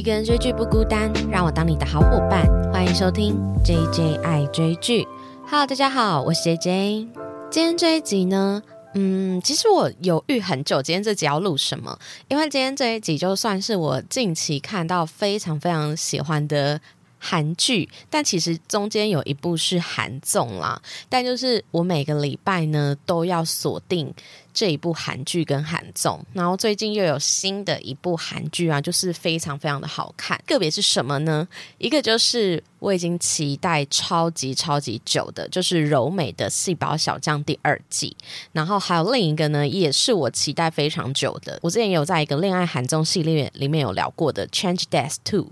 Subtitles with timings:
[0.00, 2.46] 一个人追剧不孤单，让我当你的好伙伴。
[2.72, 5.06] 欢迎收听 J J 爱追剧。
[5.46, 7.08] Hello，大家好，我是 J J。
[7.50, 8.62] 今天这一集呢，
[8.94, 11.98] 嗯，其实我犹豫很久，今天这集要录什么？
[12.28, 16.80] 因为今天这一集就算是我近期看到非常非常喜欢的。
[17.20, 20.80] 韩剧，但其实中间有一部是韩综啦。
[21.08, 24.12] 但就是我每个礼拜呢都要锁定
[24.54, 30.40] 这一部韩剧跟韩综，然后最近又有新的一部韩剧啊，就是非常非常的好看。
[30.46, 31.46] 个别是什么呢？
[31.78, 38.16] 一个就是我已经期待超级超级久的，就是柔美的细胞小将第二季。
[38.52, 41.58] 然后还有另一个呢，也是我期待非常久的。
[41.62, 45.44] 我之前有在一个恋爱韩综系列里面有聊过的《Change Death Two》。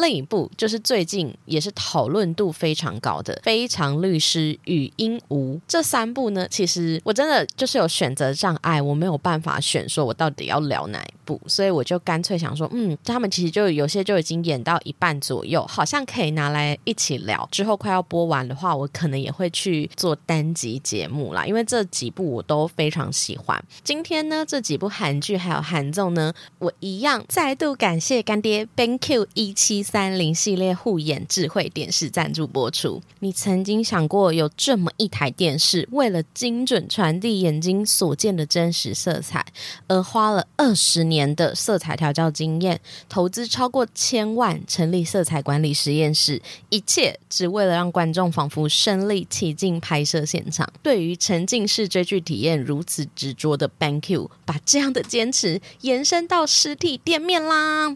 [0.00, 5.54] 另一部就是最近也是讨论度非常高的《非常律师与鹦鹉》。
[5.68, 11.12] 这三部呢，其实我真的就是有选择障碍，我没有办法选，说我到底要聊哪一
[11.46, 17.46] 所以我就干脆想说，嗯，他们其实就有些就已经演到一半左右，好像可以拿来一起聊。
[17.50, 23.62] 之后快要播完的话，我可能也会去做单集节目啦，因为这几部我都非常喜欢。
[23.84, 29.80] 今天呢，这几部韩剧还有韩综呢，我一样再度感谢干爹 BenQ 一七。
[29.90, 33.02] 三零系列护眼智慧电视赞助播出。
[33.18, 39.44] 你曾经想过有这么一台电视，为了精准传递眼睛所见的真实色彩，
[39.88, 46.40] 而花了二十年年的色彩调教经验，投资超过千万成立色彩管理实验室，
[46.70, 50.66] 一切只为了让观众仿佛身临其境拍摄现场。
[50.82, 57.94] 对于沉浸式追剧体验如此执着的 ban q 把这样的坚持延伸到实体店面啦。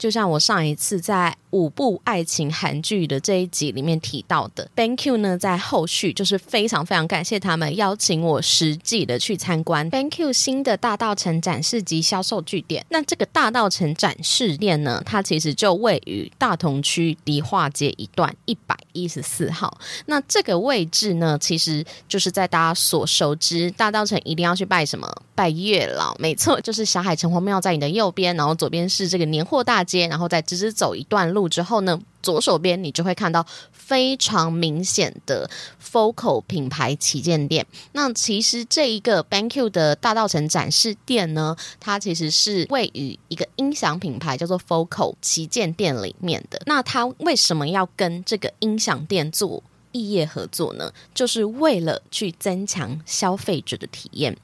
[0.00, 1.36] 就像我上一次在。
[1.52, 12.86] 五部爱情韩剧的这一集里面提到的 banq 呢，在后续就是非常非常感谢他们邀请我实际的去参观 banq 新的大道城展示及销售据点。
[12.90, 19.76] 那这个大道城展示店呢，它其实就位于大同区迪化街一段一百一十四号。
[20.06, 31.48] 那这个位置呢，其实就是在大家所熟知大道城一定要去拜什么拜月老，没错，就是小海城隍庙在你的右边，然后左边是这个年货大街，然后再直直走一段路。
[31.48, 33.44] 之后呢，左手边你就会看到
[33.90, 35.50] 非常明显的
[35.82, 37.66] Focal 品牌旗舰店。
[37.90, 46.62] 那其实这一个 BenQ 的大道城展示店呢，它其实是位于一个音响品牌叫做 Focal 旗舰店里面的。
[46.66, 50.92] 那它为什么要跟这个音响店做异业合作呢？
[51.12, 54.36] 就是为了去增强消费者的体验。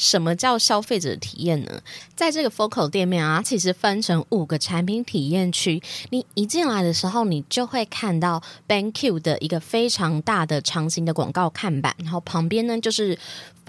[0.00, 1.82] 什么叫消费者体验呢？
[2.16, 5.82] 在这个 Focal 店面啊，其实分成五个产品体验区。
[6.08, 13.18] 你一进来的时候，你就会看到 BenQ 的一个非常大的长形的广告看板，然后旁边呢就是。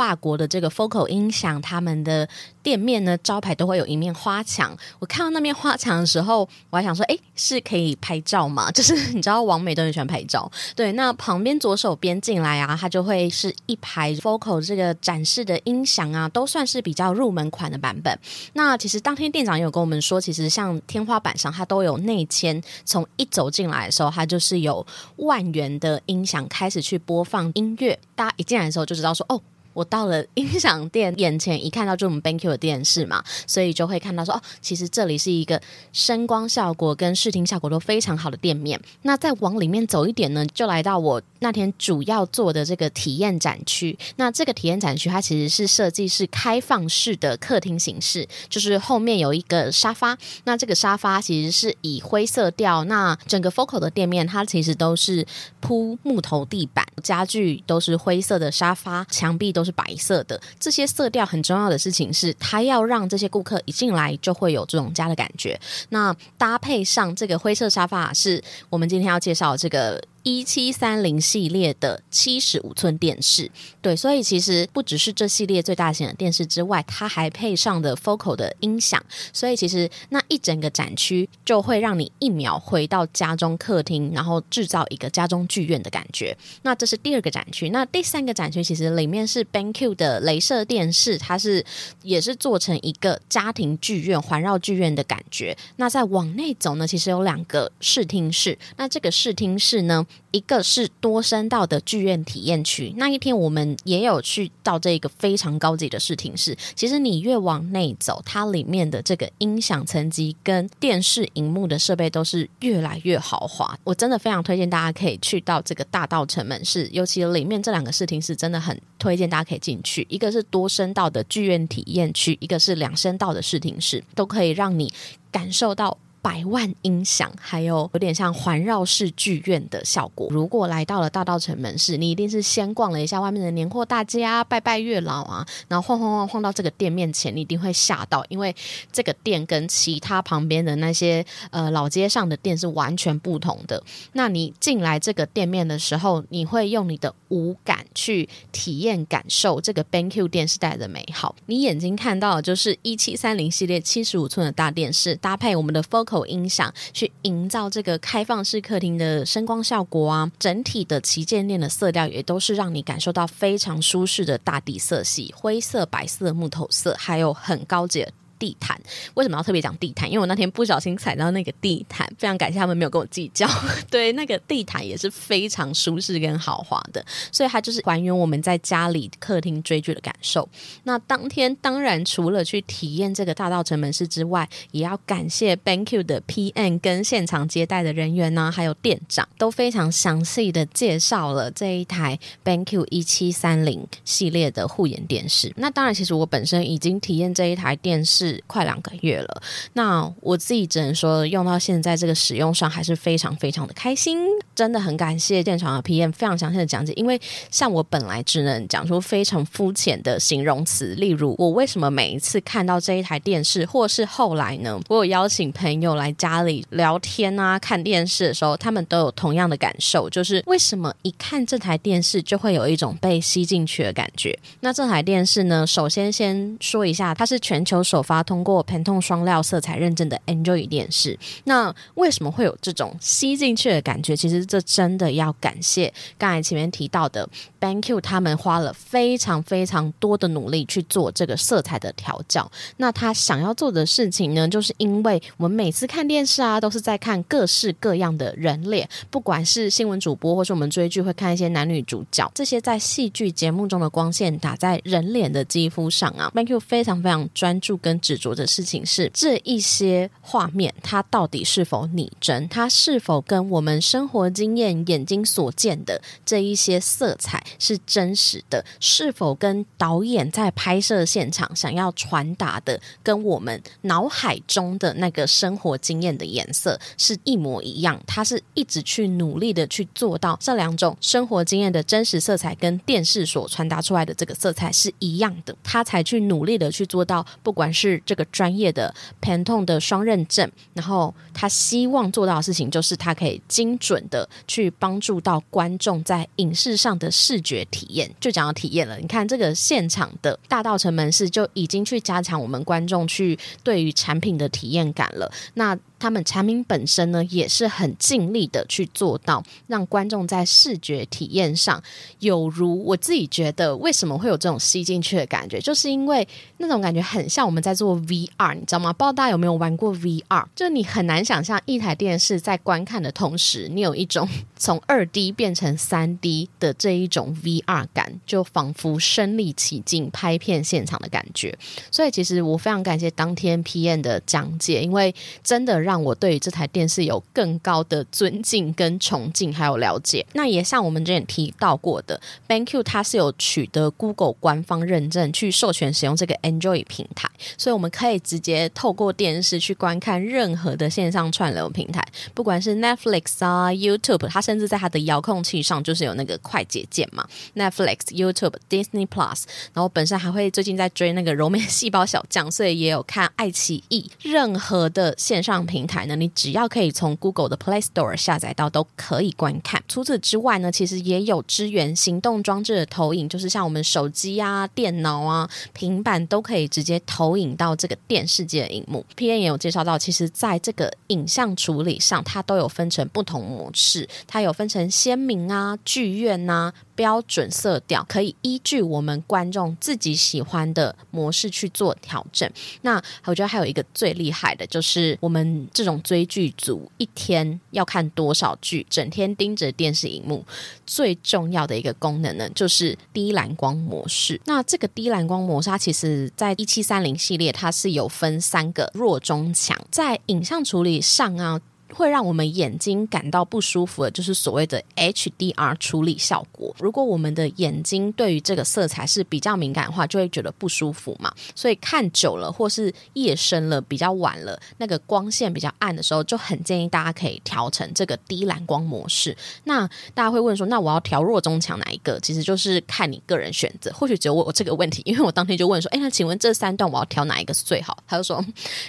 [0.01, 2.27] 法国的这个 Focal 音响，他们的
[2.63, 4.75] 店面呢招牌都会有一面花墙。
[4.97, 8.71] 我看到那面花墙的时候，我还想说，哎，是可以拍照吗？
[8.73, 10.51] 就是你知道，王美都很喜欢拍照。
[10.75, 18.17] 对，那旁边左手边进来啊，它就会是一排 Focal 这个展示的音响啊，都算是比较入门款的版本。
[18.53, 24.83] 那其实当天店长也有跟我们说，其实像天花板上它都有内嵌，从一走进来的时候，它就是有
[25.17, 27.99] 万元的音响开始去播放音乐。
[28.15, 29.39] 大家一进来的时候就知道说，哦。
[29.73, 35.61] 我到了音响店，眼前一看到就我们 BenQ 的电视嘛，所以就会看到说哦，其实这里是一个
[35.93, 38.77] 声光效果跟视听效果都非常好的店面。
[39.03, 43.97] 那再往里面走一点呢，就来到我那天主要做的这个体验展区。
[44.17, 50.17] 那这个体验展区它其实是设计是开放式的客厅形式，就是后面有一个沙发。
[50.43, 52.83] 那这个沙发其实是以灰色调。
[52.83, 55.25] 那整个 Focal 的店面它其实都是
[55.61, 59.60] 铺木头地板，家具都是灰色的沙发，墙壁都。
[59.61, 65.59] 都是白色的，这些色调很重要的事情是，它要让这些顾客一进来就会有这种家的感觉。
[65.89, 70.01] 那搭配上这个灰色沙发，是我们今天要介绍这个。
[70.23, 73.49] 一七三零系列的七十五寸电视，
[73.81, 79.03] 对，所以其实不只是这系列最大型的电视之外，它还配上的 Focal 的音响，
[79.33, 86.37] 所以其实那一整个展区就会让你一秒回到家中客厅，然后制造一个家中剧院的感觉。
[86.61, 91.65] 那这是第二个展区，那第三个展区其实里面是 BenQ 的镭射电视，它是
[92.03, 95.57] 也是做成一个家庭剧院环绕剧院的感觉。
[95.77, 100.05] 那再往内走呢，其实有两个视听室，那这个视听室呢？
[100.31, 106.57] 一个是多声道的剧院体验区，那一天我们也有去到这个非常高级的视听室。
[106.73, 113.77] 其实你越往内走，它里面的这个音响层级跟电视荧幕的设备都是越来越豪华。
[113.83, 120.07] 我真的非常推荐大家可以去到这个大道城门市，尤其里面这两个视听室真的很推荐大家可以进去。
[120.09, 124.93] 一个是多声道的剧院体验区，一个是两声道的视听室，都可以让你
[125.29, 125.97] 感受到。
[126.21, 130.27] 百万音响，还有有点像环绕式剧院的效果。
[130.29, 138.55] 如果来到了大道城门市，你一定是先逛了一下外面的年货大街啊，拜拜月老啊，然后晃晃晃晃到这个店面前，你一定会吓到，因为
[138.91, 143.81] 这个店跟其他旁边的那些呃老街上的店是完全不同的。
[144.13, 151.35] 那你进来这个店面的时候，你会用你的五感去体验感受这个 BenQ 电视带的美好。
[151.47, 160.29] 你眼睛看到的就是一七三零系列七十五寸的大电视，搭配我们的 Focus 口音响，去营造这个开放式客厅的声光效果啊。
[160.37, 168.05] 整体的旗舰店的色调也都是让你感受到非常舒适的大地色系，灰色、白色、木头色，还有很高级。
[168.41, 168.75] 地毯
[169.13, 170.09] 为什么要特别讲地毯？
[170.09, 173.47] 因为我那天不小心踩到那个地毯，非常感谢他们没有跟我计较。
[173.91, 180.49] 对，那个地毯也是非常舒适跟豪华的，所以它就是还原我们在家里客厅追剧的感受。
[180.85, 195.53] 那当天当然除了去体验这个大道城门市之外，也要感谢 BANQ 的 PM 跟现场接待的人员呢，还有店长都非常详细的介绍了这一台 BANQ 一七三零系列的护眼电视。
[195.57, 198.30] 那当然，其实我本身已经体验这一台电视。
[198.47, 199.41] 快两个月了，
[199.73, 204.19] 那我自己只能说，用到现在这个使用上还是非常非常的开心，
[204.55, 206.93] 真的很感谢现场的 PM 非常详细的讲解。
[206.93, 207.19] 因为
[207.49, 224.37] 像我本来只能讲出非常肤浅的形容词，例如我为什么每一次看到这一台电视，或是后来呢，我有邀请朋友来家里聊天啊，看电视的时候，他们都有同样的感受，就是为什么一看这台电视就会有一种被吸进去的感觉。
[224.59, 228.20] 那这台电视呢，首先先说一下，它是全球首发。
[228.23, 234.15] 通过 Pantone 双料色彩认证的 Enjoy 电视，那为什么会有这种吸进去的感觉？
[234.15, 237.27] 其实这真的要感谢刚才前面提到的
[237.59, 242.51] BANQ，他们花了非常非常多的努力去做这个色彩的调教。
[242.77, 257.91] 那他想要做的事情呢，就是因为我们每次看电视啊，都是在看各式各样的人脸，不管是新闻主播，或是我们追剧会看一些男女主角，这些在戏剧节目中的光线打在人脸的肌肤上啊，BANQ 非常非常专注跟。
[258.11, 262.45] 执着的事情是这一些画面，它到底是否拟真？
[262.49, 268.65] 它是否跟我们生活经验、眼睛所见的这一些色彩是真实的？
[268.81, 277.97] 是否跟导演在拍摄现场想要传达的，跟我们脑海中的那个生活经验的颜色是一模一样？
[278.05, 298.13] 他是一直去努力的去做到这两种生活经验的真实色彩，跟电视所传达出来的这个色彩是一样的，他才去努力的去做到，不管是这个专业的 Pantone 的双认证，然后他希望做到的事情就是，他可以精准的去帮助到观众在影视上的视觉体验。
[298.19, 305.31] 就讲到体验了，你看这个现场的大道城门市就已经去加强我们观众去对于产品的体验感了。
[305.53, 311.81] 那他们产品本身呢，也是很尽力的去做到，让观众在视觉体验上
[312.19, 316.27] 有如我自己觉得，为什么会有这种吸进去的感觉，就是因为
[316.57, 318.91] 那种感觉很像我们在做 VR，你知道吗？
[318.91, 320.45] 不知道大家有没有玩过 VR？
[320.55, 331.57] 就你很难想象一台电视在观看的同时，你有一种从二 D 变成三 D 的这一种 VR 感，就仿佛身临其境拍片现场的感觉。
[331.91, 340.25] 所以其实我非常感谢当天 PM 的讲解，因为真的让让我对于这台电视有更高的尊敬、跟崇敬，还有了解。
[340.31, 342.17] 那也像我们之前提到过的
[342.47, 352.01] ，BenQ 它是有取得 Google 官方认证，去授权使用这个 Android 平台，所以我们可以直接透过电视去观看任何的线上串流平台，
[352.33, 359.43] 不管是 Netflix 啊、YouTube，它甚至在它的遥控器上就是有那个快捷键嘛，Netflix、YouTube、Disney Plus，
[359.73, 365.80] 然后本身还会最近在追那个柔美细胞小将，所以也有看爱奇艺，任何的线上平。
[365.81, 369.81] 平台呢，你只要可以从 Google 的 Play Store 下载到，都可以观看。
[369.87, 379.03] 除此之外呢，其实也有支援行动装置的投影，就是像我们手机啊、电脑啊、平板都可以直接投影到这个电视机的荧幕。
[379.15, 386.71] P N 也有介绍到，其实在这个影像处理上，它都有分成不同模式，它有分成鲜明啊、剧院呐。
[387.01, 392.47] 标准色调可以依据我们观众自己喜欢的模式去做调整。
[392.83, 400.45] 那我觉得还有一个最厉害的，就是我们这种追剧组一天要看多少剧，整天盯着电视荧幕，
[400.85, 404.39] 最重要的一个功能呢，就是低蓝光模式。
[404.45, 411.59] 那这个低蓝光模式，它其实在一七三零系列，它是有分三个弱中强，在影像处理上啊。
[411.93, 416.75] 会让我们眼睛感到不舒服的，就是所谓的 HDR 处理效果。
[416.79, 421.33] 如果我们的眼睛对于这个色彩是比较敏感的话，就会觉得不舒服嘛。
[421.55, 429.35] 所以看久了，或是夜深了、比较晚了，那个光线比较暗的时候，就很建议大家可以调成这个低蓝光模式。
[429.63, 432.19] 那大家会问说，那我要调弱中强哪一个？
[432.19, 433.91] 其实就是看你个人选择。
[433.91, 437.97] 或许只有我这个问题，因为我当天就问说，哎，那请问这三段我要调哪一个是最好？
[438.07, 438.43] 他就说，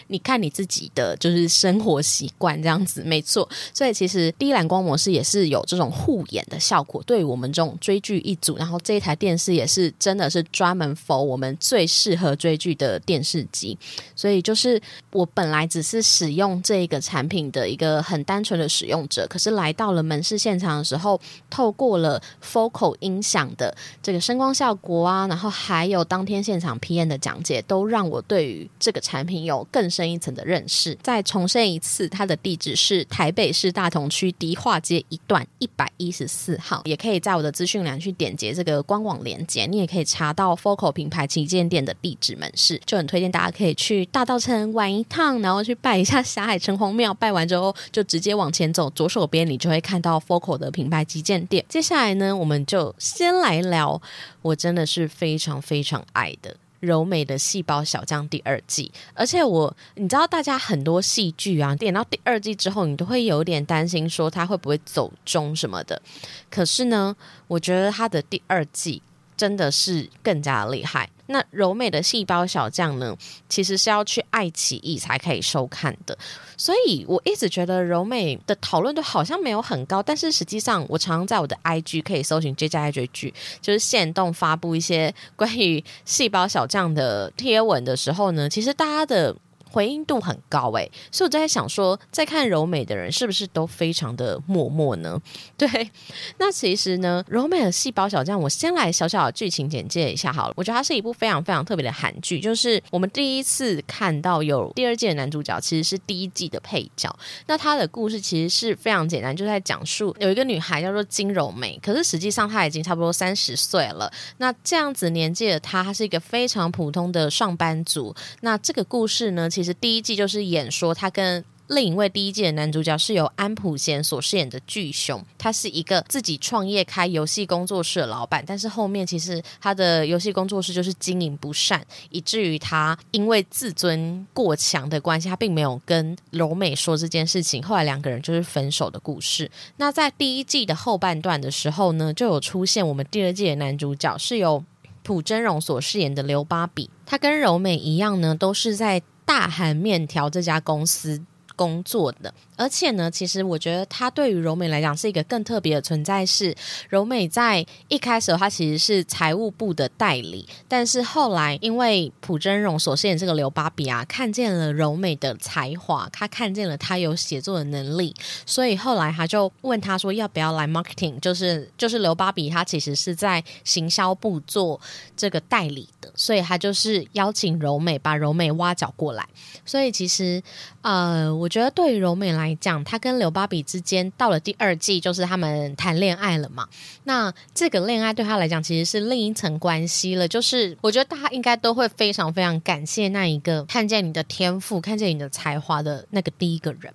[0.09, 3.49] 你看你自己的就是生活习惯这样子，没错。
[3.73, 13.79] 所以其实低蓝光模式也是有这种护眼的效果，对于我们这种追剧一组，然后这一台电视也是真的是专门 for 我们最适合追剧的电视机。
[14.15, 14.81] 所以就是
[15.13, 30.97] 我本来只是使用这个产品的一个很单纯的使用者，可是来到了门市现场的时候，透过了 Focal 音响的这个声光效果啊，然后还有当天现场 PM 的讲解，都让我对于这个产品有更深一层的认识。
[31.03, 51.65] 再重申一次，它的地址是台北市大同区迪化街一段一百一十四号，也可以在我的资讯栏去点击这个官网链接，你也可以查到 Focal 品牌旗舰店的地址门市，就很推荐大家可以去大道城玩一趟，然后去拜一下霞海城隍庙，拜完之后就直接往前走，左手边你就会看到 Focal 的品牌旗舰店。
[51.69, 54.03] 接下来呢，我们就先来聊，
[54.43, 56.57] 我真的是非常非常爱的。
[56.83, 66.03] 柔美的细胞小将第二季，而且我你知道，大家很多戏剧啊，点到第二季之后，你都会有点担心，说它会不会走中什么的。
[66.51, 67.15] 可是呢，
[67.47, 69.01] 我觉得它的第二季
[69.37, 71.09] 真的是更加厉害。
[71.33, 73.17] 那柔美的细胞小将呢，
[73.49, 76.17] 其实是要去爱奇艺才可以收看的。
[76.57, 89.35] 所以我一直觉得柔美的讨论度好像没有很高，但是实际上我常常在我的 IG 可以搜寻 J J I 追剧，就是现动发布一些关于细胞小将的贴文的时候呢，其实大家的。
[89.73, 95.19] 回应度很高诶，所以我在想说，在看柔美的人是不是都非常的默默呢？
[95.57, 95.91] 对，
[96.39, 100.55] 那其实呢，柔美的细胞小将，我先来小小的剧情简介一下好了。
[100.57, 107.15] 我觉得它是一部非常非常特别的韩剧，就是我们第一次看到有第二季的男主角，其实是第一季的配角。
[107.47, 114.13] 那他的故事其实是非常简单，就在讲述有一个女孩叫做金柔美，可是实际上她已经差不多三十岁了。
[114.37, 118.15] 那这样子年纪的她，她是一个非常普通的上班族。
[118.41, 139.49] 那这个故事呢，其其实第一季就是演说他跟另一位第一季的男主角是由安普贤所饰演的巨雄，他是一个自己创业开游戏工作室的老板，但是后面其实他的游戏工作室就是经营不善，以至于他因为自尊过强的关系，他并没有跟柔美说这件事情，后来两个人就是分手的故事。
[139.77, 144.65] 那在第一季的后半段的时候呢，就有出现我们第二季的男主角是由
[145.05, 149.01] 朴真荣所饰演的刘芭比，他跟柔美一样呢，都是在。
[149.33, 151.25] 大韩面条这家公司
[151.57, 152.35] 工作的。
[152.57, 156.25] 而且呢，其实我觉得他对于柔美来讲是一个更特别的存在。
[156.25, 156.55] 是
[156.89, 168.15] 柔美在一开始，他其实是财务部的代理，但是后来因为朴真荣所饰演这个刘芭比啊，看见了柔美的才华，他看见了他有写作的能力，
[168.47, 174.81] 所以后来他就问他说要不要来 marketing，就是就是刘芭比他其实是在行销部做
[175.17, 179.29] 这个代理的，所以他就是邀请柔美把柔美挖角过来。
[179.65, 180.43] 所以其实
[180.81, 186.69] 呃，我觉得对于柔美来，来讲他跟刘芭比之间到了第二季，就是他们谈恋爱了嘛？
[187.05, 190.27] 那这个恋爱对他来讲其实是另一层关系了。
[190.27, 196.93] 就是我觉得大家应该都会非常非常感谢那一个看见你的天赋、看见你的才华的那个第一个人。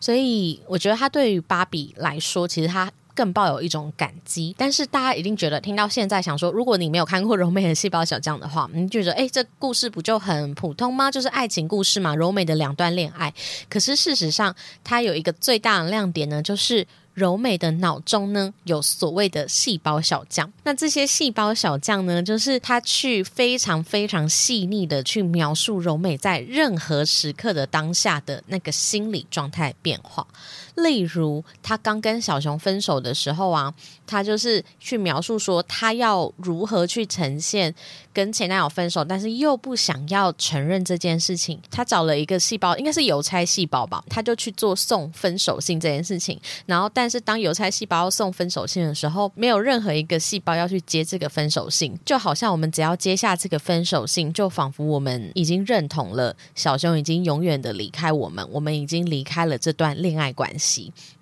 [0.00, 2.90] 所以我觉得他对于芭比来说，其实他。
[3.16, 11.10] 更抱有一种感激，但是大家一定觉得听到现在想说，如果你没有看过柔美的细胞小将的话，你觉得哎，这故事不就很普通吗？
[11.10, 13.32] 就是爱情故事嘛，柔美的两段恋爱。
[13.70, 14.54] 可是事实上，
[14.84, 20.52] 它有一个最大的亮点呢，就是柔美的脑中呢有所谓的细胞小将。
[20.64, 30.26] 那这些细胞小将呢，就是他去非常非常细腻的去描述柔美在任何时刻的当下的那个心理状态变化。
[30.76, 33.72] 例如，他刚跟小熊分手的时候啊，
[34.06, 37.74] 他就是去描述说，他要如何去呈现
[38.12, 41.58] 跟前男友分手，但是又不想要承认这件事情。
[41.70, 46.38] 他找了一个细胞，应该是邮差细胞吧，他就去做送分手信这件事情。
[46.66, 60.65] 然后，但是当邮差细胞送分手信的时候，没有任何一个细胞要去接这个分手信，就好像我们只要接下这个分手信，就仿佛我们已经认同了小熊已经永远的离开我们，我们已经离开了这段恋爱关系。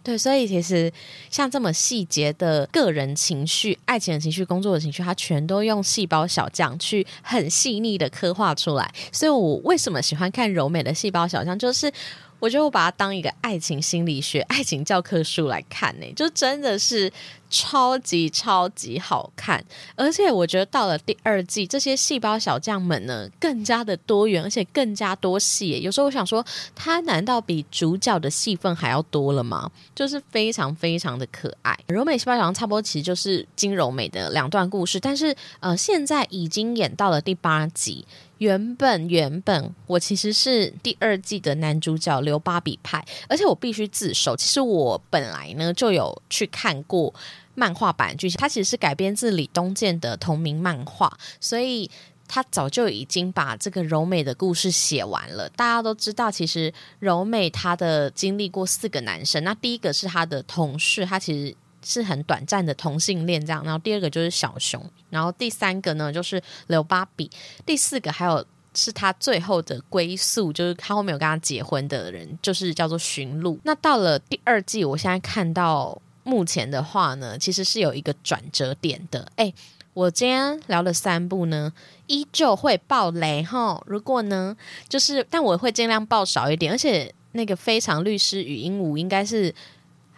[0.03, 0.93] 对，所以其实
[1.31, 8.93] 像这么细节的个人情绪、爱情的情绪、工作的情绪，它全都用细胞小将去很细腻的刻画出来。
[9.11, 11.91] 所以我为什么喜欢看柔美的细胞小将，就是
[12.39, 17.11] 我觉得我把它当一个爱情心理学、 爱情教科书来看呢，就真的是
[17.49, 19.65] 超级超级好看。
[19.97, 25.81] 而且我觉得到了第二季，这些细胞小将们呢更加的多元，而且更加多戏。
[25.81, 29.71] 有时候我想说，他难道比主角的戏份还要多了吗？
[29.95, 31.79] 就是非常非常的可爱。
[31.87, 38.05] 柔美细胞小将差不多其实就是金柔美的两段故事，但是呃，现在已经演到了第八集。
[38.45, 47.15] 原本原本我其实是第二季的男主角刘芭比派，而且我必须自首，其实我本来呢就有去看过
[47.55, 51.11] 漫画版剧情，它其实是改编自李东健的同名漫画，
[51.41, 51.91] 所以
[52.29, 55.49] 他早就已经把这个柔美的故事写完了。
[55.49, 61.57] 大家都知道，其实柔美她的经历过四个男生，那第一个是她的同事，他其实。
[61.85, 67.31] 是很短暂的同性恋这样，然后第二个就是小熊，然后第三个呢就是刘芭比，
[67.67, 73.59] 第四个还有是他最后的归宿，就是他后面有跟他结婚的人，就是叫做驯鹿。
[73.63, 79.31] 那到了第二季，我现在看到目前的话呢，其实是有一个转折点的。
[79.37, 79.53] 哎，
[79.93, 81.73] 我今天聊了三部呢，
[82.09, 83.81] 依旧会爆雷哈。
[83.87, 84.57] 如果呢，
[84.89, 89.55] 就是但我会尽量爆少一点，而且那个非常律师与鹦鹉应该是。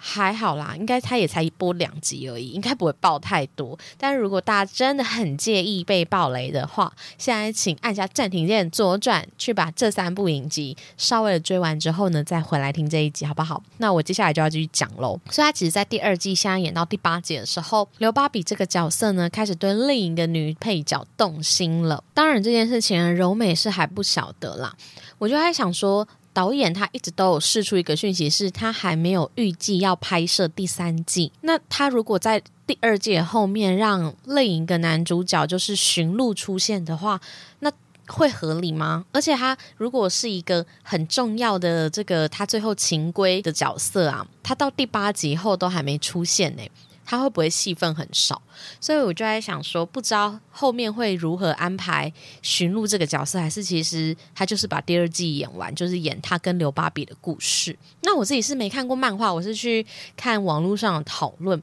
[0.08, 3.76] 还好啦，应该他也才播两集而已，应该不会爆太多。
[3.98, 13.60] 但如果大家真的很介意被爆雷的话，现在请按下暂停键，左转去把这三部影集稍微的追完之后呢，再回来听这一集，好不好？
[13.78, 15.18] 那我接下来就要继续讲喽。
[15.28, 22.04] 所以，他其实，在第二季现在演到第八集的时候，刘芭比这个角色呢，开始对另一个女配角动心了。
[22.14, 24.72] 当然，这件事情柔美是还不晓得啦。
[25.18, 26.06] 我就在想说。
[26.36, 31.32] 导演他一直都有释出一个讯息，是他还没有预计要拍摄第三季。
[31.40, 37.18] 那他如果在第二季后面让另一个男主角就是寻鹿出现的话，
[37.60, 37.72] 那
[38.06, 39.06] 会合理吗？
[39.12, 46.62] 而且他如果是一个很重要的这个他最后情归的角色啊，他到第八集后都还没出现呢。
[47.06, 48.42] 他会不会戏份很少？
[48.80, 57.78] 所以我就在想说，不知道后面会如何安排寻鹿这个角色，还是其实他就是把第二季演完，就是演他跟刘芭比的故事。
[58.02, 61.62] 那我自己是没看过漫画，我是去看网络上的讨论。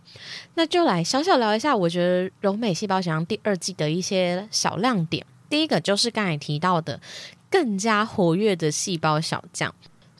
[0.55, 5.25] 那就来小小聊一下，我觉得《柔美细胞小将》第二季的一些小亮点。
[5.49, 6.99] 第一个就是刚才提到的
[7.49, 9.73] 更加活跃的细胞小将。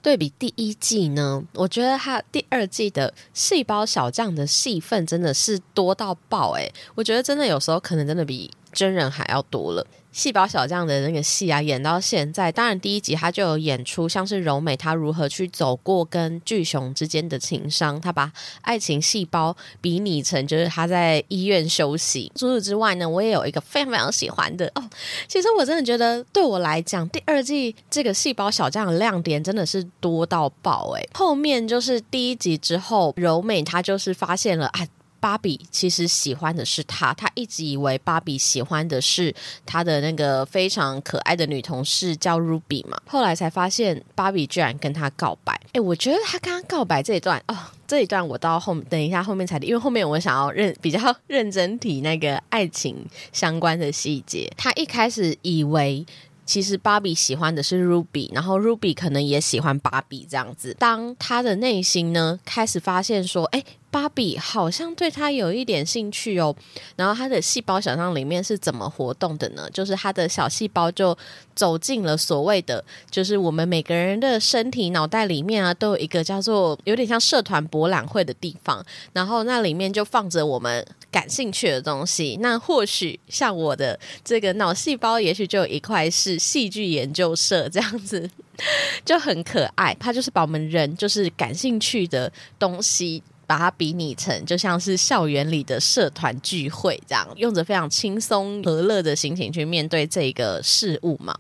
[0.04, 9.88] 对比第一季呢，我觉得他第二季的细胞小将的戏份真的是多到爆诶，我觉得真的有时候可能真的比真人还要多了。
[10.14, 22.32] 细胞小将的那个戏啊，演到现在，当然第一集他就有演出，像是柔美她如何去走过跟巨熊之间的情商，她把爱情细胞比拟成就是她在医院休息。
[22.36, 24.84] 除此之外呢，我也有一个非常非常喜欢的哦，
[25.28, 31.10] 其实我真的觉得对我来讲，第二季这个细胞小将的亮点真的是多到爆诶。
[31.16, 34.88] 后面就是第一集之后，柔美她就是发现了啊。
[35.24, 39.34] 芭比其实喜欢的是他，他一直以为芭比喜欢的是
[39.66, 45.58] 他的那个非常可爱的女同事叫 Ruby 嘛，后来才发现芭比居然跟他告白。
[45.72, 47.56] 哎，我觉得他跟他告白这一段哦，
[47.88, 54.52] 这一段我到后等一下后面才，因为后面我想要认比较认真提那个爱情相关的细节。
[54.58, 56.06] 他一开始以为。
[56.46, 60.76] 其实芭比喜欢的是 Ruby，然后 Ruby 可能也喜欢芭比这样子。
[60.78, 66.54] 当他的内心呢开始发现说，哎，芭比好像对他有一点兴趣哦。
[66.96, 69.70] 然后他的细胞小象里面是怎么活动的呢？
[69.72, 71.16] 就是他的小细胞就
[71.54, 78.84] 走进了所谓的，就是我们每个人的身体脑袋里面啊，都有一个叫做有点像社团博览会的地方。
[79.14, 80.84] 然后那里面就放着我们。
[81.14, 88.28] 感兴趣的东西，那或许像我的这个脑细胞，也许就有一块是戏剧研究社这样子，
[89.06, 89.96] 就很可爱。
[90.00, 93.22] 它就是把我们人就是感兴趣的东西。
[93.46, 101.38] 把它比拟成就像是校园里的社团聚会这样，用着非常轻松和乐的心情去面对这个事物嘛。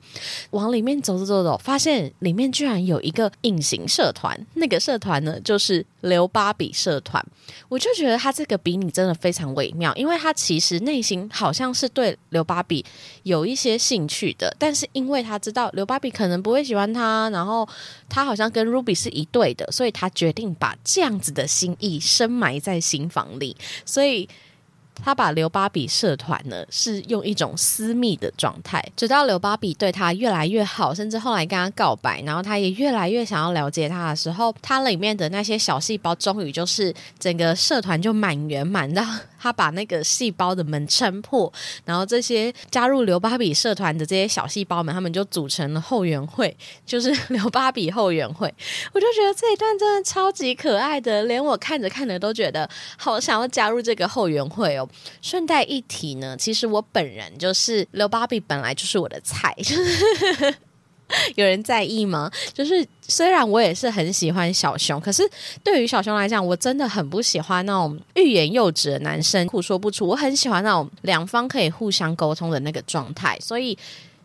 [0.51, 7.21] 往里面走走走走，发现里面居然有一个隐形社团，那个社团呢就是刘芭比社团。
[7.67, 12.85] 我就觉得他这个比拟真的非常微妙，因为他其实内心好像是对刘芭比
[13.23, 17.67] 有一些兴趣的，但是因为他知道刘芭比可能不会喜欢他，然后
[18.07, 21.99] 他好像跟 Ruby 是一对的，所以他决定把这样子的心意。
[22.03, 24.29] 深埋在心房里，所以
[25.03, 39.03] 他把刘芭比社团呢是用一种私密的状态，直到刘芭比对他越来越好，甚至后来跟他告白，然后他也越来越想要了解他的时候，他里面的那些小细胞终于就是整个社团就满圆满到。
[39.43, 41.51] 他把那个细胞的门撑破，
[41.83, 48.47] 然后这些加入刘芭比社团的这些小细胞们，他们就组成了后援会，就是刘芭比后援会。
[48.93, 54.87] 我就觉得这一段真的超级可爱的，连我看着看着都觉得好想要加入这个后援会哦。
[55.21, 59.53] 顺带一提呢，其实我本人就是刘芭比，本来就是我的菜，
[61.35, 62.31] 有人在意吗？
[62.53, 65.23] 就是虽然我也是很喜欢小熊，可是
[65.63, 70.07] 对于小熊来讲，我真的很不喜欢那种欲言又止的男生，苦说不出。
[70.07, 73.77] 我很喜欢那种两方可以互相沟通的那个状态，所以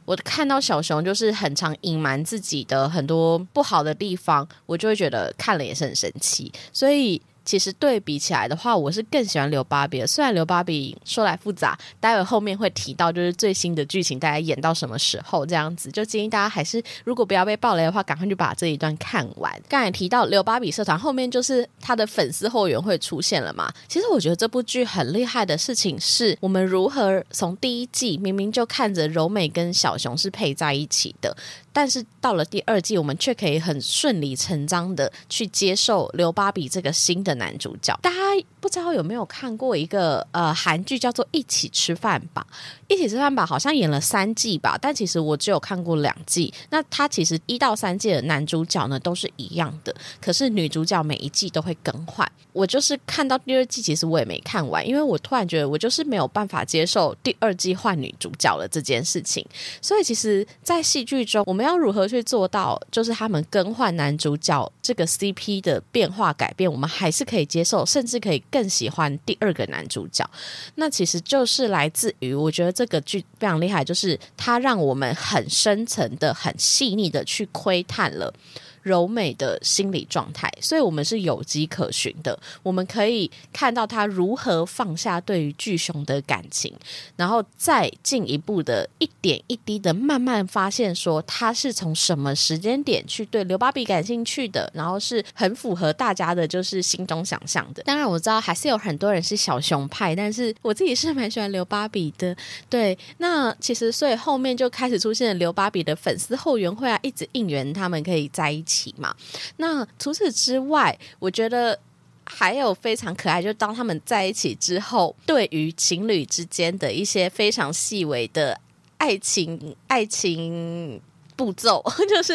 [0.04, 7.20] 我看到小熊就是很常隐瞒自己的很多不好的地方，我就会觉得看了也是很生气，所以。
[7.48, 10.06] 其实对比起来的话，我是更喜欢刘芭比的。
[10.06, 19.50] 虽然刘芭比说来复杂，待会后面会提到，就是最新的剧情大概演到什么时候这样子，就建议大家还是如果不要被暴雷的话，赶快就把这一段看完。
[19.66, 23.72] 刚才提到刘芭比社团后面就是他的粉丝后援会出现了嘛？
[23.88, 31.34] 其实我觉得这部剧很厉害的事情是我们如何从第一季明明就看着柔美跟小熊是配在一起的。
[31.78, 37.96] 但是到了第二季，我们却可以很顺理成章的去接受刘芭比这个新的男主角。
[38.02, 38.16] 大家
[38.58, 42.44] 不知道有没有看过一个呃韩剧叫做《一起吃饭吧》？
[42.88, 46.52] 《一起吃饭吧》好像演了三季吧，但其实我只有看过两季。
[46.70, 52.28] 那它其实一到三季的男主角呢都是一样的，可是女主角每一季都会更换。
[52.58, 59.46] 我就是看到第二季，其实我也没看完，因为我突然觉得我就是没有办法接受第二季换女主角了这件事情。
[59.80, 70.28] 所以其实，在戏剧中，我们要如何去做到，就是他们更换男主角这个 CP 的变化改变，我们还是可以接受，甚至可以更喜欢第二个男主角。
[70.74, 78.34] 那其实就是来自于，我觉得这个剧非常厉害，就是它让我们很深层的、很细腻的去窥探了。
[78.82, 82.38] 柔美的心理状态，所以我们是有迹可循的。
[82.62, 86.72] 我们可以看到他如何放下对于巨熊的感情，
[87.16, 97.82] 然后再进一步的一点一滴的慢慢发现，说他是从什么时间点去对刘芭比感兴趣的，然后是很符合大家的就是心中想象的。
[97.84, 102.36] 当然我知道还是有很多人是小熊派，但是我自己是蛮喜欢刘芭比的。
[102.68, 108.94] 对，那其实所以后面就开始出现了刘芭比的粉丝后援会啊，一直应援他们可以在起。
[108.98, 109.16] 嘛，
[109.56, 111.78] 那除此之外，我觉得
[112.24, 118.60] 还有非常可爱，就当他们在一起之后，对于情侣之间的一些非常细微的
[118.98, 121.00] 爱情，爱情。
[121.38, 122.34] 步骤 就是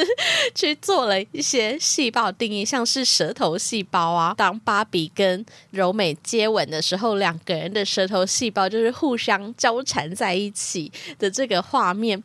[0.55, 4.33] 去做了一些细胞定义，像是舌头细胞啊。
[4.37, 10.89] 当芭比跟柔美接吻的时候，两个人的舌头细胞就是互相交缠在一起
[11.19, 12.17] 的这个画面，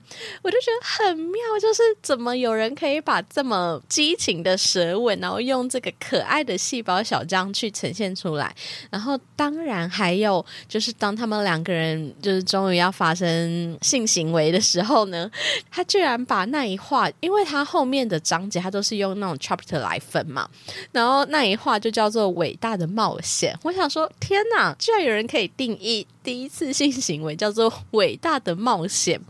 [0.42, 1.40] 我就觉得很妙。
[1.60, 8.54] 就是怎么有人可以把这么激情的舌吻，然后用这个可爱的细胞小将去呈现出来？
[8.90, 15.28] 然后当然还有就是当他们两个人就是终于要发生性行为的时候呢，
[15.68, 20.48] 他居然把那一画，因为它后面的章节它都是用那种 chapter 来分嘛，
[20.92, 23.59] 然后那一画就叫做伟大的冒险。
[23.62, 29.20] 我想说，天哪，居然有人可以定义第一次性行为叫做伟大的冒险，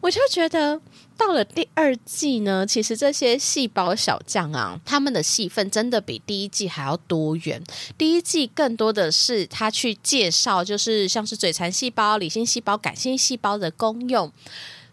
[0.00, 0.80] 我就觉得
[1.16, 7.62] 到了第二季呢，其实这些细胞小将啊，他们的戏份真的比第一季还要多元。
[7.96, 14.32] 第一季更多的是他去介绍，就是像是嘴馋细胞、理性细胞、感性细胞的功用。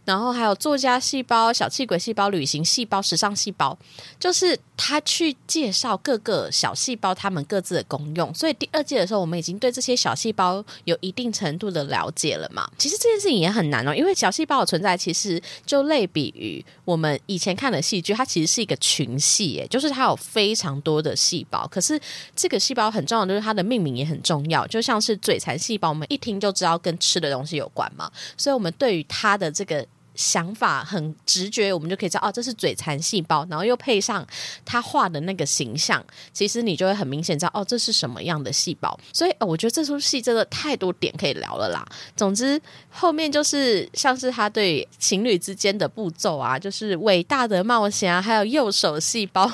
[0.04, 3.78] 然后还有作家细胞、小气鬼细胞、旅行细胞、时尚细胞，
[4.20, 8.34] 就是他去介绍各个小细胞他们各自的功用。
[8.34, 12.68] 所以第二季的时候，我们已经对这些小细胞有一定程度的了解了嘛？
[12.80, 21.68] 其实这件事情也很难哦，因为小细胞的存在其实就类比于我们以前看的戏剧，它其实是一个群戏，诶，就是它有非常多的细胞。
[21.68, 22.00] 可是
[22.36, 28.12] 这个细胞很重要，就是它的命名也很重要，就像是嘴馋细胞，我们一听就知道跟吃的东西有关嘛。
[28.36, 29.86] 所以我们对于它的这个。
[30.22, 33.44] 想法很直觉，我们就可以知道哦，这是嘴馋细胞。
[33.50, 34.26] 然后又配上
[34.64, 38.98] 他画的那个形象，其实你就会很明显知道哦，这是什么样的细胞。
[39.12, 41.84] 所以，我觉得这出戏真的太多点可以聊了啦。
[42.16, 49.52] 总之，后面就是像是他对情侣之间的步骤啊，就是伟大的冒险啊，还有右手细胞。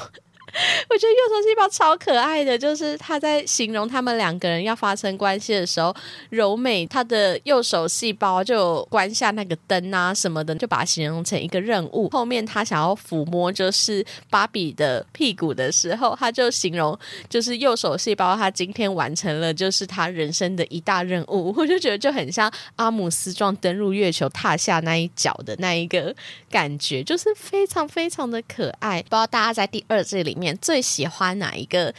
[0.89, 5.93] 我觉得右手细胞超可爱的，就是他在形容他们两个人要发生关系的时候，
[6.29, 12.09] 柔美她的右手细胞就关下那个灯啊什么的，就把它形容成一个任务。
[12.09, 16.97] 后面他想要抚摸就是芭比的屁股的时候，他就形容
[17.29, 21.53] 就是右手细胞他今天完成了就是他人生的一大任务。
[21.57, 26.15] 我就觉得就很像阿姆斯壮登陆月球踏下那一脚的那一个
[26.49, 29.01] 感觉，就是非常非常的可爱。
[29.03, 30.57] 不知道大家在第二季里面。
[30.61, 31.93] 最喜欢哪一个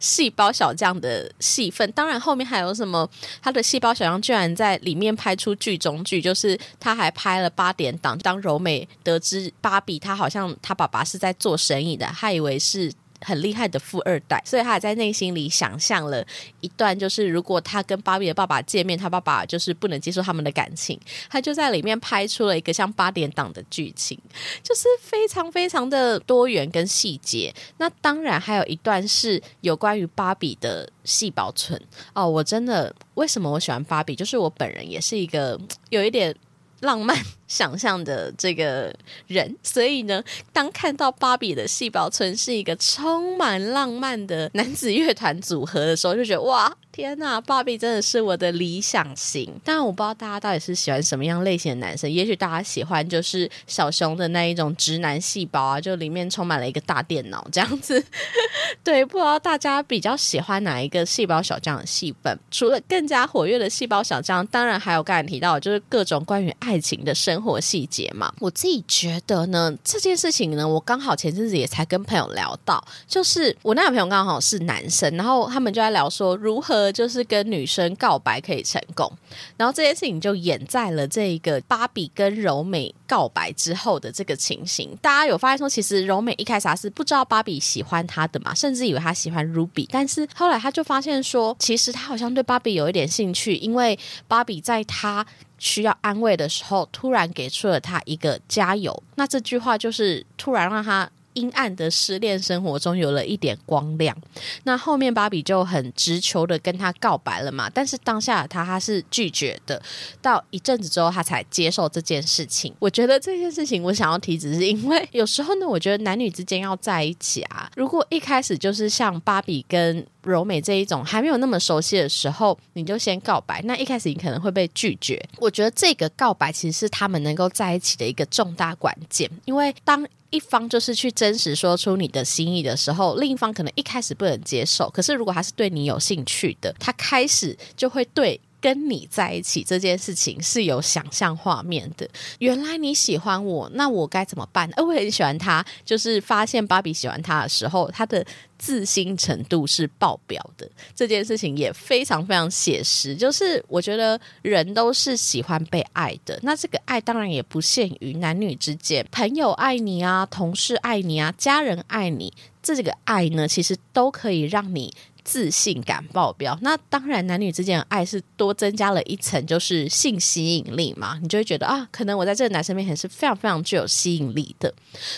[0.00, 1.90] 细胞小将的戏份。
[1.92, 3.08] 当然，后面还有什么？
[3.40, 8.18] 他的细胞小将居然在里面拍出剧中剧，就是他还拍了八点档。
[8.18, 12.92] 当柔美得知芭比他好像他爸爸是在做生意的，他以为是。
[13.24, 16.24] 很厉害的富二代，所以他还在内心里想象了
[16.60, 24.18] 一段，就是如果他跟芭比的爸爸见面，他爸爸就是不能接受他们的感情，他就在里面拍出了一个像八点档的剧情，
[24.62, 27.54] 就是非常非常的多元跟细节。
[27.78, 31.80] 那当然还有一段是有关于芭比的细胞存
[32.12, 35.58] 哦，我真的为什么我喜欢芭比，就是我本人也是一个
[35.88, 36.34] 有一点。
[36.80, 38.94] 浪漫想象的这个
[39.26, 46.74] 人，所以呢，当看到芭比的细胞村是一个充满浪漫的男子乐团组合的时候，就觉得哇。
[46.94, 49.52] 天呐，芭比真的是我的理想型。
[49.64, 52.08] 但我不知道大家到底是喜欢什么样类型的男生。
[52.08, 58.00] 也许大家喜欢就是小熊的那一种直男细胞啊，就里面充满了一个大电脑这样子。
[58.84, 62.38] 对，不知道大家比较喜欢哪一个细胞小将的戏份？
[62.48, 68.32] 除 了更加活跃的细胞小将，当然还有刚才提到就是各种关于爱情的生生活细节嘛。
[68.38, 76.94] 我自己觉得呢，这件事情呢，我刚好前阵子也才跟朋友聊到，就是我那个朋友刚好是男生，然后他们就在聊说如何。
[76.94, 79.10] 就是跟女生告白可以成功，
[79.56, 84.96] 然后这件事情就演在了这一个芭比跟柔美告白之后的这个情形。
[85.02, 95.26] 大家有发现说，其实柔美一开始是不知道芭比喜欢她的嘛，甚至以为她喜欢 Ruby，但是后来他就发现说，其实他好像对芭比有一点兴趣，因为芭比在他
[95.64, 99.02] 需要安慰的时候，突然给出了他一个加油。
[99.14, 101.10] 那这句话就是突然让他。
[101.34, 104.16] 阴暗的失恋生活中有了一点光亮，
[104.64, 109.80] 那后面芭比就很直球的跟他告白了嘛，但是当下的他他是拒绝的，
[110.22, 112.74] 到一阵子之后他才接受这件事情。
[112.78, 125.22] 我觉得这件事情我想要提，只是因为有时候呢，我觉得男女之间要在一起啊，如果一开始就是像芭比跟柔美这一种还没有那么熟悉的时候，你就先告白，那一开始你可能会被拒绝。
[125.38, 134.90] 我觉得这个告白其实是他们能够在一起的一个重大关键，因为当一方就是去真实说出你的心意的时候，另一方可能一开始不能接受。
[134.90, 138.40] 可是如果他是对你有兴趣的，他开始就会对。
[138.64, 142.08] 跟你在一起这件事情是有想象画面的。
[142.38, 144.66] 原来你喜欢我，那我该怎么办？
[144.78, 148.24] 我很喜欢他，就是发现芭比喜欢他的时候，他的
[148.56, 150.66] 自信程度是爆表的。
[150.94, 153.14] 这件事情也非常非常写实。
[153.14, 164.90] 就是我觉得人都是喜欢被爱的，那这个爱当然也不限于男女之间，朋友爱你啊，同事爱你啊，家人爱你，这个爱呢，其实都可以让你。
[165.24, 174.72] 自信感爆表，那当然男女之间的爱是多增加了一层，就是性吸引力嘛，你就会觉得啊，可能我在这个男生面前是非常非常具有吸引力的，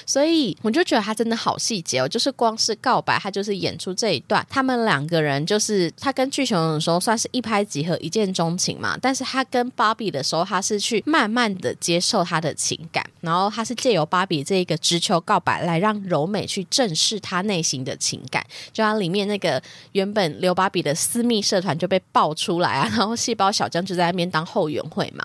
[0.06, 19.60] 所以我就觉得他真的好细节哦，就是光是告白，他就是演出这一段，他们两个人就是他跟巨熊的时候算是一拍即合、一见钟情嘛，但是他跟芭比的时候，他是去慢慢的接受他的情感，然后他是借由芭比这一个直球告白来让柔美去正视他内心的情感，就像里面那个。
[19.96, 25.24] 原本刘芭比的私密社团就被爆出来啊，然后细胞小将就在那边当后援会嘛。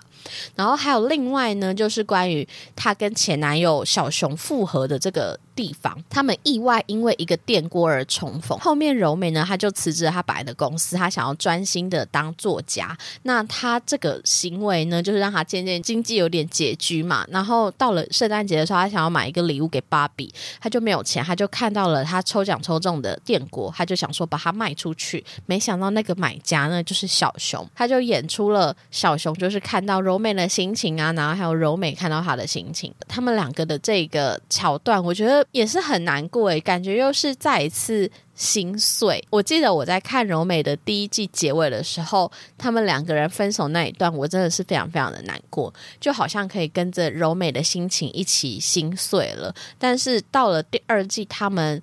[0.56, 8.56] 然后还有另外呢，就是关于她跟前男友小熊复合的这个地方，他们意外因为一个电锅而重逢。
[8.60, 12.96] 后面柔美呢，她就辞职她本来的公司，她想要专心的当作家。
[13.24, 17.26] 那她这个行为呢，就是让她渐渐经济有点拮据嘛。
[17.28, 24.52] 然后到了圣诞节的时候，她想要买一个礼物给芭比，她就没有钱，她就看到了她抽奖抽中的电锅，她就想说把它。
[24.52, 39.22] 卖出去，没想到那个买家呢就是小熊，他就演出了小熊就是看到柔美的心情啊，然后还有柔美看到他的心情，他们两个的这个桥段，我觉得也是很难过诶，感觉又是再一次心碎。
[39.30, 49.54] 我记得我在看柔美的第一季结尾的时候，他们两个人分手那一段，我真的是非常非常的难过，就好像可以跟着柔美的心情一起心碎了。
[49.78, 51.82] 但是到了第二季，他们。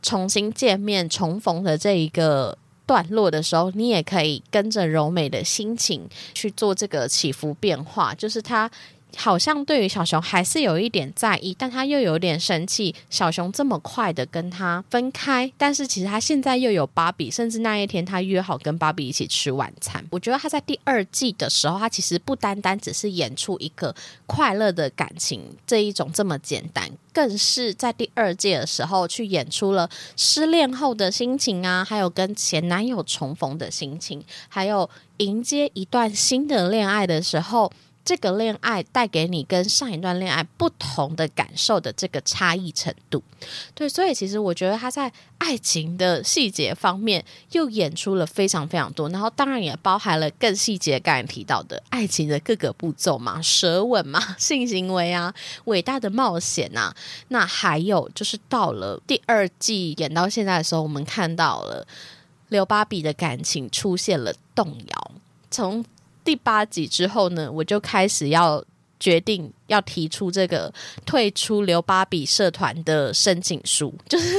[0.00, 8.70] 重新见面、重逢的这一个段落的时候，你也可以跟着柔美的心情去做这个起伏变化，就是他。
[9.18, 12.94] 好像对于小熊还是有一点在意，但他又有点生气。
[13.10, 20.04] 小熊这么快的跟他分开，但是其实他现在又有芭比，甚至那一天他约好跟芭比一起吃晚餐。
[20.10, 23.92] 我觉得他在第二季的时候，他其实不单单只是演出一个
[24.26, 37.72] 快乐的感情这一种这么简单，更是在第二季的时候去演出了失恋后的心情啊，还有跟前男友重逢的心情，还有迎接一段新的恋爱的时候。
[38.08, 43.22] 这个恋爱带给你跟上一段恋爱不同的感受的这个差异程度。
[43.74, 55.34] 对，所以其实我觉得他在爱情的细节方面又演出了非常非常多，然后当然也包含了更细节刚才提到的爱情的各个步骤嘛，舌吻嘛，性行为啊，
[55.66, 56.96] 伟大的冒险啊，
[57.28, 61.86] 那还有就是到了第二季演到现在的时候，我们看到了
[62.48, 65.10] 刘芭比的感情出现了动摇。
[65.50, 65.84] 从
[66.28, 68.62] 第八集之后呢，我就开始要
[69.00, 70.70] 决定要提出这个
[71.06, 74.34] 退出刘芭比社团的申请书，就是。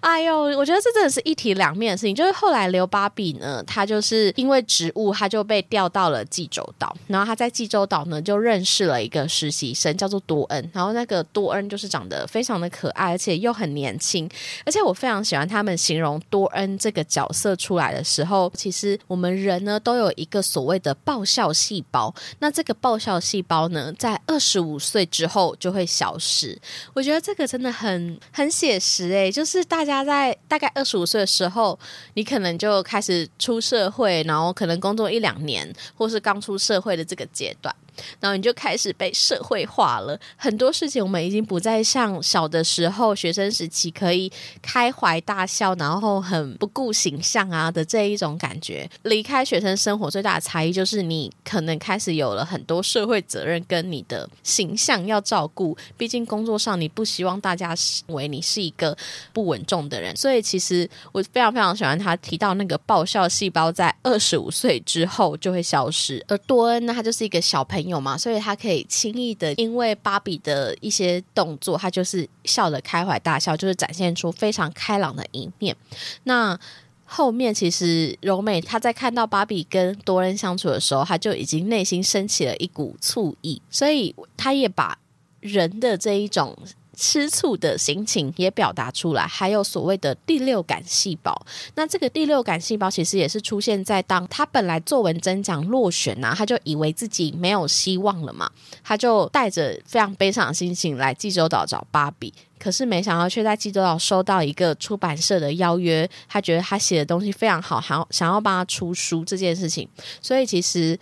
[0.00, 2.14] 哎呦，我觉得这真的是一体两面的事情。
[2.14, 6.96] 就是后来刘芭比呢，他就是因为职务，他就被调到了济州岛。
[7.08, 10.70] 然后他在济州岛呢，就认识了一个实习生，叫做多恩。
[10.72, 14.28] 然后那个多恩就是长得非常的可爱，而且又很年轻。
[14.64, 22.14] 而且我非常喜欢他们形容多恩这个角色出来的时候，其实我们人呢都有一个所谓的爆笑细胞。
[22.38, 26.56] 那这个爆笑细胞呢，在二十五岁之后就会消失。
[26.94, 29.88] 我觉得这个真的很很写实诶，就是大。
[29.88, 31.78] 家在大概二十五岁的时候，
[32.12, 37.74] 你可能就开始出社会，然后可能工作一两年，或是刚出社会的这个阶段。
[38.20, 44.30] 然后你就开始被社会化了，很多事情我们已经不再像小的时候学生时期可以
[44.62, 48.88] 开怀大笑，然后很不顾形象啊的这一种感觉。
[49.02, 57.74] 离开学生生活最大的差异就是你可能开始有了很多社会责任跟你的形象要照顾，毕竟工作上你不希望大家
[58.06, 58.96] 认为你是一个
[59.32, 60.16] 不稳重的人。
[60.16, 67.87] 所以其实我非常非常喜欢他提到那个爆笑细胞在二十五岁之后就会消失，而多恩呢，他就是一个小朋友。
[67.88, 68.16] 有嘛？
[68.16, 75.76] 所以他可以轻易的，因为芭比的一些动作，他就是笑得开怀大笑，就是展现出非常开朗的一面。
[76.24, 76.58] 那
[77.04, 84.98] 后面其实柔美她在看到芭比跟多人相处的时候，她就已经内心升起了一股醋意，所以她也把
[85.40, 86.56] 人的这一种。
[86.98, 91.32] 吃醋的心情也表达出来，还有所谓的第六感细胞。
[91.76, 98.50] 那这个第六感细胞其实也是出现在当他本来作文真讲落选呐，他就以为自己没有希望了嘛，
[98.82, 102.34] 他就带着非常悲伤的心情来济州岛找芭比。
[102.58, 109.88] 可是没想到却在济州岛收到一个出版社的邀约，他觉得他写的东西非常好，还想要帮他出书这件事情，
[110.20, 110.98] 所以其实。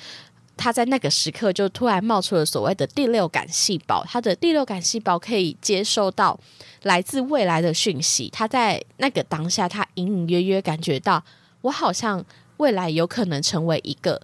[0.57, 6.39] 他在那个时刻就突然冒出了所谓的第六感细胞，他的第六感细胞可以接收到
[6.83, 8.29] 来自未来的讯息。
[8.33, 11.23] 他在那个当下，他隐隐约约感觉到，
[11.61, 12.25] 我好像
[12.57, 14.21] 未来有可能成为一个。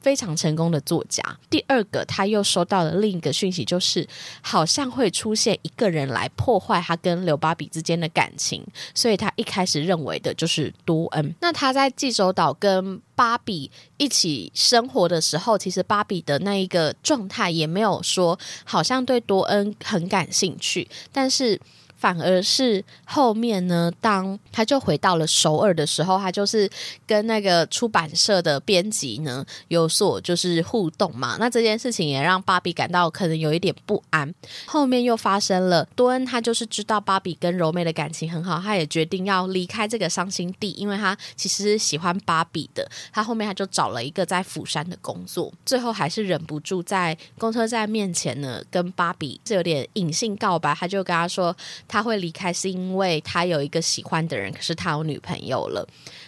[0.00, 1.22] 非常成功的作家。
[1.48, 4.06] 第二个，他又收到了另一个讯息，就是
[4.40, 11.34] 好像会出现一个人来破坏他跟刘芭比之间的感情，所以他一开始认为的就是多恩。
[11.40, 21.60] 那他在济州岛跟芭比一起生活的时候，其实芭比的那一个状态也没有说好像对多恩很感兴趣，但是。
[22.00, 26.68] 反而是后面呢，当他就回到了首尔的时候，他就是
[27.06, 31.36] 跟那个出版社的编辑呢有所就是互动嘛。
[31.38, 34.34] 那这件事情也让芭比感到可能有一点不安。
[34.64, 42.90] 后面又发生了多恩，他就是知道芭比跟柔美的感情很好，他也决定要离开这个伤心地，因为他其实喜欢芭比的。
[43.12, 51.54] 他后面他就找了一个在釜山的工作，最后还是忍不住在公车站面前呢跟芭比是有点隐性告白，他就跟他说。
[51.90, 55.84] 他会离开是因为他有一个喜欢的人，可是他有女朋友了。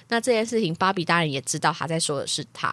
[0.09, 2.73] 那这件事情，芭比当然也知道他在说的是他。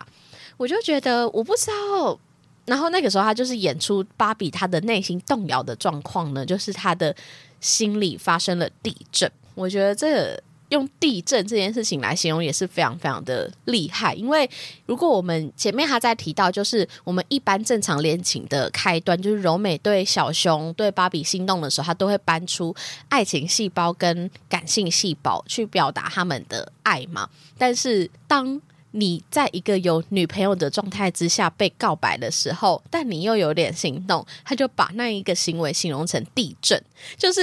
[0.57, 2.19] 我就觉得我不知道。
[2.65, 7.15] 然后那个时候，他就是演出芭比他的内心动摇的状况呢，就是他的
[7.61, 9.31] 心里发生了地震。
[9.53, 10.41] 我觉得这。
[10.69, 14.49] 用地震这件事情来形容也是非常非常的厉害，因为
[14.85, 22.75] 如果我们前面还在提到，就是我们一般正常恋情的开端，就是柔美对小熊对芭比心动的时候，他都会搬出
[23.09, 27.29] 爱情细胞跟感性细胞去表达他们的爱嘛。
[27.57, 36.81] 但是当你在一个有女朋友的状态之下被告白的时候，但你又有点心动，他就把那一个行为形容成地震，
[37.15, 37.41] 就是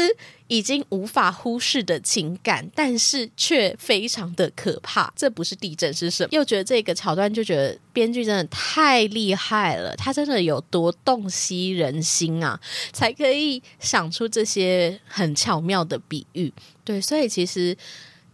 [0.48, 5.12] 已经无法忽视的情感，但是却非常的可怕。
[5.14, 6.28] 这不是地震是什么？
[6.32, 12.60] 又觉得这个桥段就觉得编剧真的太厉害了，他真的有多洞悉人心啊，
[12.92, 16.52] 才可以想出这些很巧妙的比喻。
[16.84, 17.76] 对，所以其实。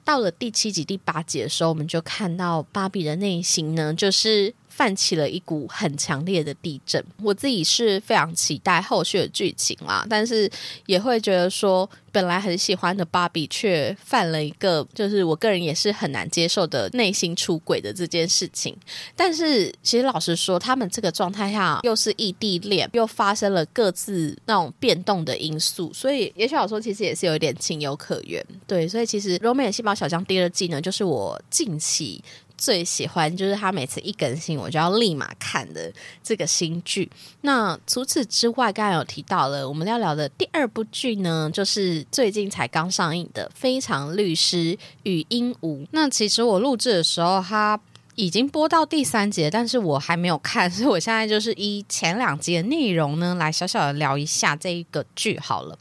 [0.04, 7.04] 到了第七集、第八集的时候，我们就看到芭比的内心呢，就是泛起了一股很强烈的地震。
[7.22, 10.50] 我自己是非常期待后续的剧情啦，但是
[10.86, 18.76] 也会觉得说，本来很喜欢的芭比却犯了一个，就是我个人也是很难接受的内心出轨的这件事情。
[19.14, 28.44] 但是其实老实说，他们这个状态下又是异地恋，又发生了各自那种变动的因素，所以也许我说其实也是有一点情有可原。
[28.66, 32.22] 对，所以其实《柔美的细胞小将》第二季呢，就是我近期。
[32.62, 35.92] 最喜欢就是他每次一更新，我就要立马看的
[36.22, 37.10] 这个新剧。
[37.40, 45.82] 那除此之外，刚才有提到了，我们要聊的第二部剧呢，就是最近才刚上映的《非常律师与鹦鹉》。
[45.90, 47.80] 那其实我录制的时候，它
[48.14, 55.76] 已经播到第三节，但是我还没有看，所以我现在就是以前两集的内容呢，来小小的聊一下这一个剧好了。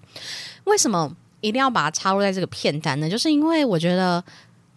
[0.63, 3.07] 为什么一定要把它插入在这个片单呢？
[3.07, 4.23] 就是因为我觉得。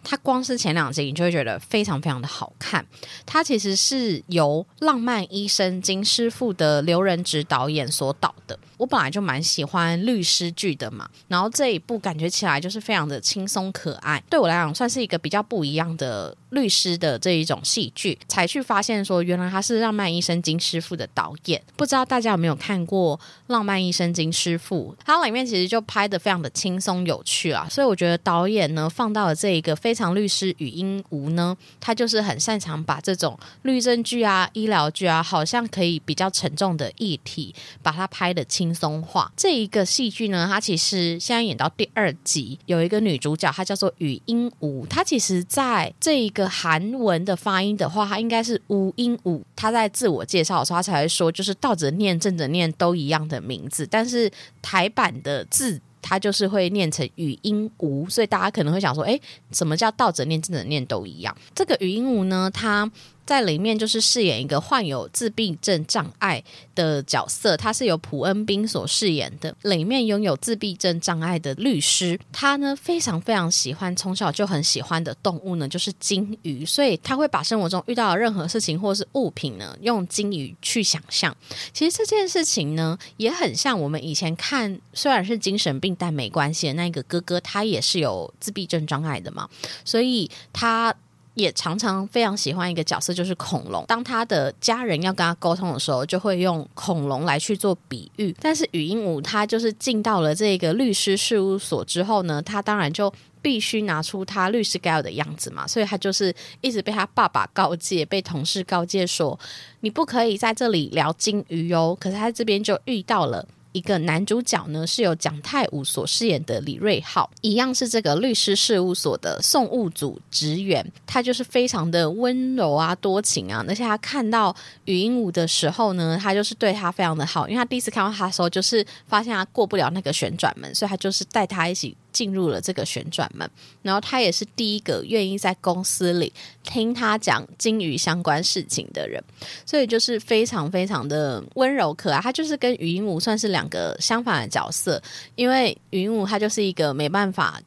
[0.05, 2.85] 它光是前两集，你就会觉得非常非常的好看。
[3.25, 8.57] 它其实是由《浪漫医生金师傅》的刘仁植导演所导的。
[8.77, 18.17] 我本来就蛮喜欢律师剧的嘛，然后这一部感觉起来就是非常的轻松可爱，对我来讲算是一个比较不一样的律师的这一种戏剧。
[18.27, 21.61] 才去发现说，原来他是《浪漫医生金师傅》的导演。
[21.77, 23.17] 不知道大家有没有看过
[23.47, 24.93] 《浪漫医生金师傅》？
[25.05, 38.64] 它里面其实就拍的非常的轻松有趣啊，所以我觉得导演呢放到了这一个《非常律师与鹦鹉》呢，他就是很擅长把这种律政剧啊、医疗剧啊，好像可以比较沉重的议题，把它拍的轻。
[38.65, 44.83] 轻松化这一个戏剧呢，它其实现在演到第二集，有一个女主角，她叫做语音吴。
[44.87, 49.43] 她其实在这一个韩文的发音的话，她应该是吴音吴。
[49.55, 54.31] 她在自我介绍的时候，她才会说，就是倒着念、正着念都一样的名字，但是
[54.63, 55.79] 台版的字。
[56.07, 59.19] 它就是会念成语音无，所以大家可能会想说，哎，
[59.51, 61.35] 什么叫倒着念、正着念都一样？
[61.55, 62.87] 这个语音无呢，它
[63.25, 66.43] 在里面就是饰演一个患有自闭症障碍
[66.75, 69.55] 的角色，他是由普恩斌所饰演的。
[69.63, 81.35] 里面拥有自闭症障碍的律师，他呢非常非常喜欢，从小就很喜欢的动物呢就是金鱼，所以他会把生活中遇到的任何事情或是物品呢用金鱼去想象。
[81.73, 85.95] 其实这件事情呢也很像我们以前看，虽然是精神病。
[85.97, 89.49] 但没关系的，那个哥哥他也是有自闭症障碍的嘛，
[89.85, 90.93] 所以他
[91.35, 93.85] 也常常非常喜欢一个角色，就是恐龙。
[93.87, 98.35] 当他的家人要跟他沟通的时候，就会用恐龙来去做比喻。
[98.41, 109.39] 但是语音舞他就是进到了这个律师事务所之后呢，他当然就必须拿出他律师该有的样子嘛，所以他就是一直被他爸爸告诫，被同事告诫说，
[109.81, 111.95] 你不可以在这里聊金鱼哦。
[111.99, 113.45] 可是他这边就遇到了。
[113.75, 120.89] 一个男主角呢，是由蒋太武所饰演的李瑞浩，一样是这个律师事务所的送物组职员。
[121.05, 123.65] 他就是非常的温柔啊，多情啊。
[123.67, 124.55] 而且他看到
[124.85, 127.49] 语音舞的时候呢，他就是对他非常的好。
[127.49, 131.97] 因为他第一次看到他的时候，就是发现他过不了那个旋转门，所以他就是带他一起。
[132.15, 133.49] 进入了这个旋转门，
[133.81, 136.31] 然后他也是第一个愿意在公司里
[136.63, 139.21] 听他讲金鱼相关事情的人，
[139.65, 142.21] 所以就是非常非常的温柔可爱。
[142.21, 145.01] 他就是跟云母算是两个相反的角色，
[145.35, 147.61] 因为云母他就是一个没办法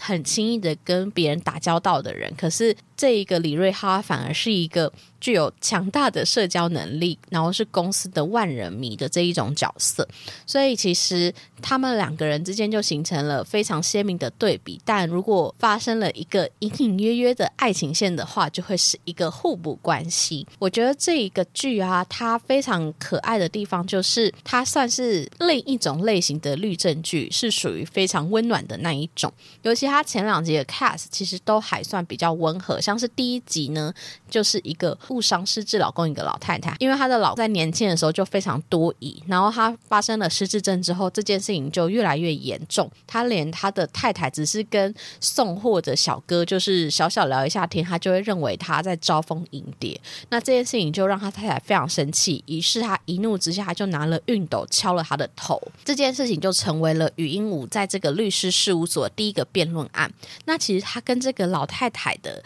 [0.00, 4.92] 很轻易的跟别人打交道的人，可是这一个李瑞哈反而是一个。
[5.20, 10.06] 具有强大的社交能力，然后是公司的万人迷的这一种角色，
[10.46, 14.80] 所以其实他们两个人之间就形成了非常鲜明的对比。
[14.84, 20.46] 但如果发生了一个隐隐约约的爱情线的话，就会是一个互补关系。
[20.60, 29.32] 我觉得这一个剧啊，它非常可爱的地方就是它算是另一种类型的律政剧，是属于非常温暖的那一种。
[29.62, 33.92] 尤其它前两集的 cast 其实都还算比较温和，像是第一集呢，
[34.30, 34.88] 就是一个。
[35.10, 42.90] 误伤失智老公一个老太太，因为她的老在年轻的时候就非常多疑，然后她发生了失智症之后，这件事情就越来越严重。
[43.06, 49.98] 她连她的太太只是跟送货的小哥就是小小聊一下天，她就会认为他在招蜂引蝶。
[50.28, 55.60] 那这件事情就让他太太非常生气，于是她一怒之下就拿了熨斗敲了他的头。
[55.84, 60.12] 这件事情就成为了语音舞在这个律师事务所第一个辩论案。
[60.44, 62.42] 那其实他跟这个老太太的。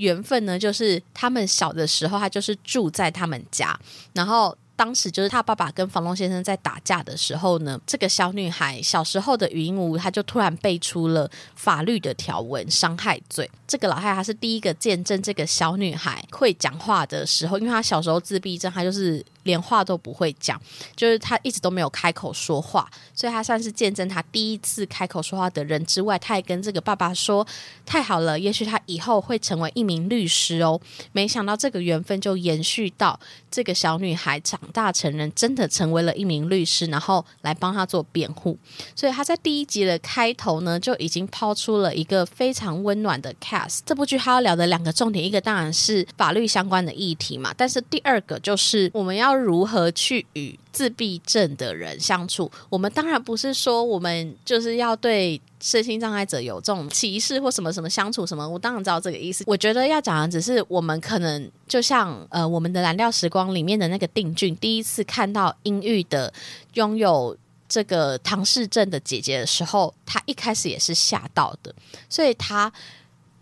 [0.00, 3.78] 缘分呢，就是他们小的时候，他就是住在他们家，
[4.12, 4.56] 然后。
[4.80, 13.50] 当时就是他爸爸跟房东先生在打架的时候呢，这个小女孩小时候的语音屋，她就突然背出了法律的条文伤害罪。
[13.68, 20.60] 这个老太太是第一个见证这个小女孩会讲话的时候，因为她小时候自闭症，她就是连话都不会讲，
[20.94, 27.46] 就是他一直都没有开口说话，所以他算是见证他第一次开口说话的人之外，他也跟这个爸爸说
[27.86, 30.78] ：“太好了，也许他以后会成为一名律师哦。”
[31.12, 33.18] 没想到这个缘分就延续到
[33.50, 38.58] 这个小女孩长大成人，真的成为了一名律师，然后来帮他做辩护。
[38.94, 43.80] 所以他在第一集的开头呢，就已经抛出了一个非常温暖的 cast。
[43.86, 49.29] 这部剧他要聊的两个重点，一个当然是法律相关的议题嘛，但是第二个就是我们要。
[49.30, 52.50] 要如何去与自闭症的人相处？
[52.68, 58.48] 我们当然不是说我们就是要对身心障碍者有这种歧视或什么什么相处什么。
[58.48, 59.44] 我当然知道这个意思。
[59.46, 66.32] 我觉得要讲的只是我们可能就像呃，我们的蓝调时光里面的那个定俊，第一次看到阴郁的
[66.74, 67.36] 拥有
[67.68, 71.72] 这个唐氏症的姐姐的时候，他一开始也是吓到的，
[72.08, 72.72] 所以他。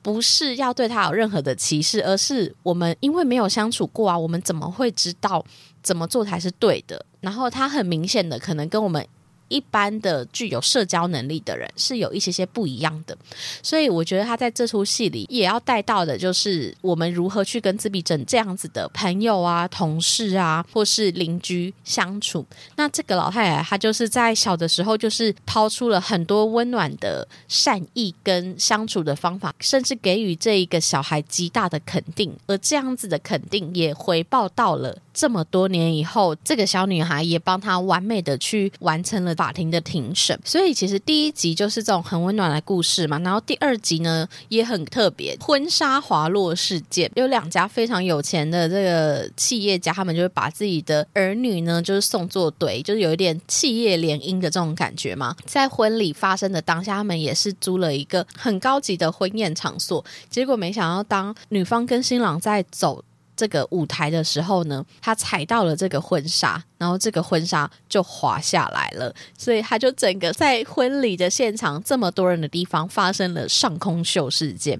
[0.00, 5.44] 不是要对他有任何的歧视，而是我们因为没有相处过啊，我们怎么会知道
[5.88, 7.06] 怎么做才是对的？
[7.22, 9.06] 然后他很明显的可能跟我们。
[9.48, 13.16] 一般的具有社交能力的人是有一些些不一样的，
[13.62, 22.44] 所以我觉得他在这出戏里也要带到的就是我们如何去跟自闭症这样子的朋友啊、同事啊，或是邻居相处。
[22.76, 39.37] 那这个老太太她就是在小的时候就是抛出了很多温暖的善意跟相处的方法，甚至给予这一个小孩极大的肯定，而这样子的肯定也回报到了这么多年以后，这个小女孩也帮她完美的去完成了。
[39.38, 43.20] 法庭的庭审，所以其实第一集就是这种很温暖的故事嘛。
[43.20, 55.36] 然后第二集呢也很特别，婚纱滑落事件，有两家非常有钱的这个企业家，他们就会把自己的儿女呢就是送作对，就是有一点企业联姻的这种感觉嘛。
[55.46, 63.04] 在婚礼发生的当下，他们也是租了一个很高级的婚宴场所，结果没想到当女方跟新郎在走。
[63.38, 74.76] 这个舞台的时候呢，他踩到了这个婚纱，然后这个婚纱就滑下来了，所以他就整个在婚礼的现场这么多人的地方发生了上空秀事件。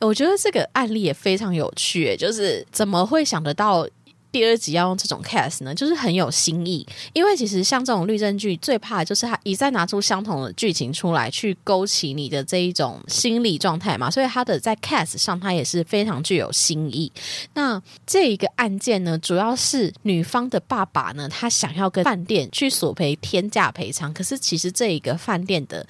[0.00, 3.86] 我觉得这个案例也非常有趣，就是怎么会想得到？
[4.32, 6.86] 第二集要用这种 cast 呢，就是很有新意。
[7.12, 14.10] 因为其实像这种律政剧，最怕的就是他一再拿出相同的剧情出来，去勾起你的这一种心理状态嘛。
[14.10, 17.10] 所以他的在 cast 上，他也是非常具有新意。
[17.54, 25.86] 那这一个案件呢，主要是女方的爸爸呢，他想要跟饭店去索赔天价赔偿，可是其实这一个饭店的。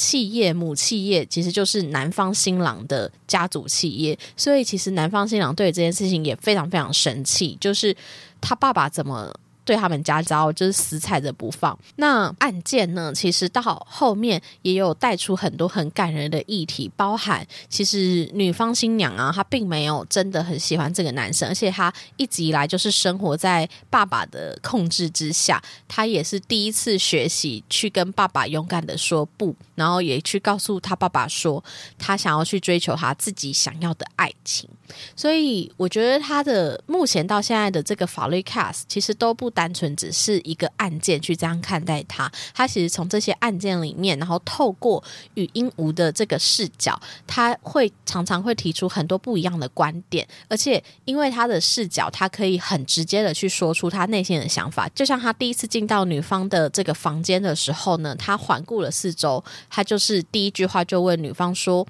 [0.00, 7.94] 企业母企业其实就是男方新郎的家族企业，所以其实男方新郎对这件事情也非常非常生气，就是
[8.40, 9.30] 他爸爸怎么。
[9.70, 11.78] 对他们家招就是死踩着不放。
[11.94, 25.62] 那案件呢，其实到后面也有带出很多很感人的议题，包含其实女方新娘啊，她并没有真的很喜欢这个男生，而且她一直以来就是生活在爸爸的控制之下。
[25.86, 31.62] 她也是第一次学习去跟爸爸勇敢的说不，然后也去告诉他爸爸说，
[31.96, 34.68] 他想要去追求他自己想要的爱情。
[35.14, 45.04] 所以我觉得他的目前到现在的这个法律 cast 其实都不单纯只是一个案件去这样看待他，他其实从这些案件里面，然后透过
[45.34, 54.88] 语音无的这个视角，他会常常会提出很多不一样的观点，而且因为他的视角，他可以很直接的去说出他内心的想法。
[54.94, 61.86] 就像他第一次进到女方的这个房间的时候呢，他环顾了四周，他就是第一句话就问女方说：“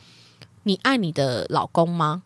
[0.65, 2.25] 你爱你的老公吗？”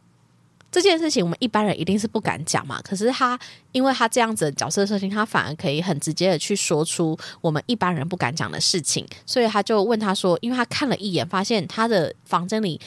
[0.75, 3.39] 这件事情我们一般人一定是不敢讲嘛，可是他
[3.70, 12.81] 因为他这样子的角色设定，他反而可以很直接的去说出我们一般人不敢讲的事情，所以他就问他说，因为他看了一眼，发现他的房间里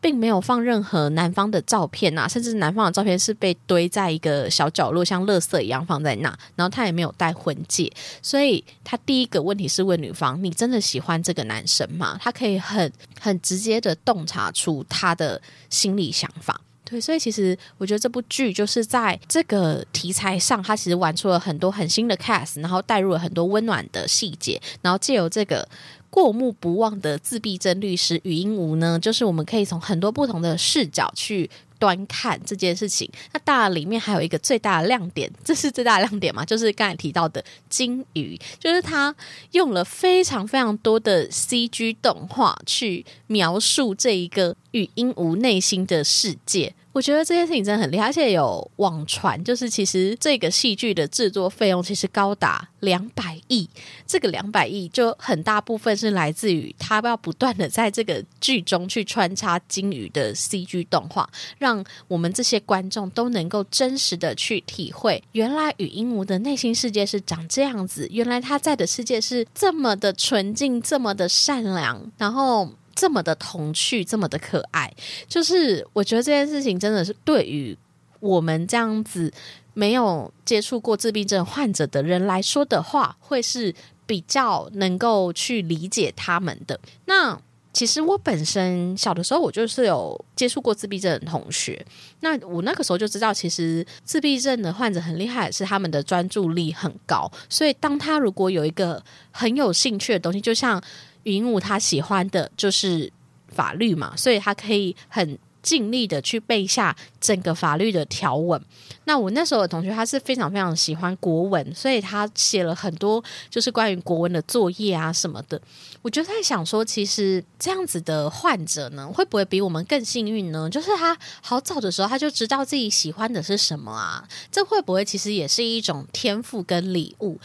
[0.00, 7.88] 并没有放任何男方的照片啊，甚至男方的照片是被堆在一个小角落，像垃圾一样放在那，然后他也没有戴婚戒，
[8.20, 12.18] 所以他第一个问题是问女方：你真的喜欢这个男生吗？
[12.20, 16.60] 他可以很很直接的洞察出他的心理想法。
[16.88, 25.68] 对，所以其实我觉得这部剧就是在这个题材上，它其实玩出了很多很新的 cast，然后带入了很多温暖的细节，然后借由这个
[26.08, 33.10] 过目不忘的自闭症律师语音无呢，就是我们可以从很多不同的视角去端看这件事情。
[33.32, 39.14] 那当然里面还有一个最大的亮点， 这是最大的亮点嘛，就是刚才提到的金鱼，就是他
[39.52, 46.74] 用了非常非常多的 CG 动画去描述这一个与鹦鹉内心的世界。
[46.98, 53.70] 我觉得这件事情真的很厉害，而且有网传，就是其实这个戏剧的制作费用其实高达两百亿，
[54.04, 72.68] 这个两百亿就很大部分是来自于他要不断的在这个剧中去穿插金鱼的 CG 动画，让我们这些观众都能够真实的去体会，原来语音鹉的内心世界是长这样子，原来他在的世界是这么的纯净，这么的善良，然后。
[72.98, 74.92] 这么的童趣，这么的可爱，
[75.28, 77.78] 就是我觉得这件事情真的是对于
[78.18, 79.32] 我们这样子
[79.72, 83.72] 没有接触过自闭症患者的人来说的话，会是
[84.04, 86.80] 比较能够去理解他们的。
[87.04, 87.40] 那
[87.72, 91.86] 其实我本身小的时候，我就是有接触过自闭症的同学，
[92.18, 100.82] 那我那个时候就知道，其实自闭症的患者很厉害，是他们的专注力很高，所以当他如果有一个很有兴趣的东西，就像。
[101.28, 103.12] 云武他喜欢的就是
[103.48, 108.60] 法律嘛，所以他可以很尽力的去背下整个法律的条文。
[109.04, 115.60] 那我那时候的同学他是非常非常喜欢国文，所以他写了很多就是关于国文的作业啊什么的。
[116.00, 120.70] 我就在想说，其实这样子的患者呢，会不会比我们更幸运呢？
[120.70, 127.40] 就是他好早的时候他就知道自己喜欢的是什么啊，这会不会其实也是一种天赋跟礼物？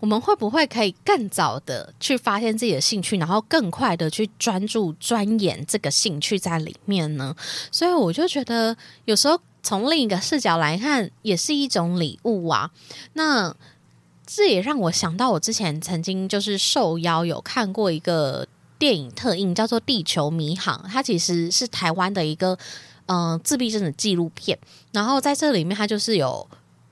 [0.00, 7.34] 我们会不会可以更早的去发现自己的兴趣，然后更快的去专注钻研这个兴趣在里面呢？
[7.72, 8.76] 所以我就觉得，
[9.06, 12.70] 有时候从另一个视角来看，也是一种礼物啊。
[13.14, 13.52] 那
[14.24, 18.46] 这也让我想到，我之前曾经就是受邀有看过一个
[18.78, 22.56] 电影特映，叫做《地球迷航》，它其实是台湾的一个
[23.06, 24.56] 嗯自闭症的纪录片。
[24.92, 26.48] 然后在这里面，它就是有。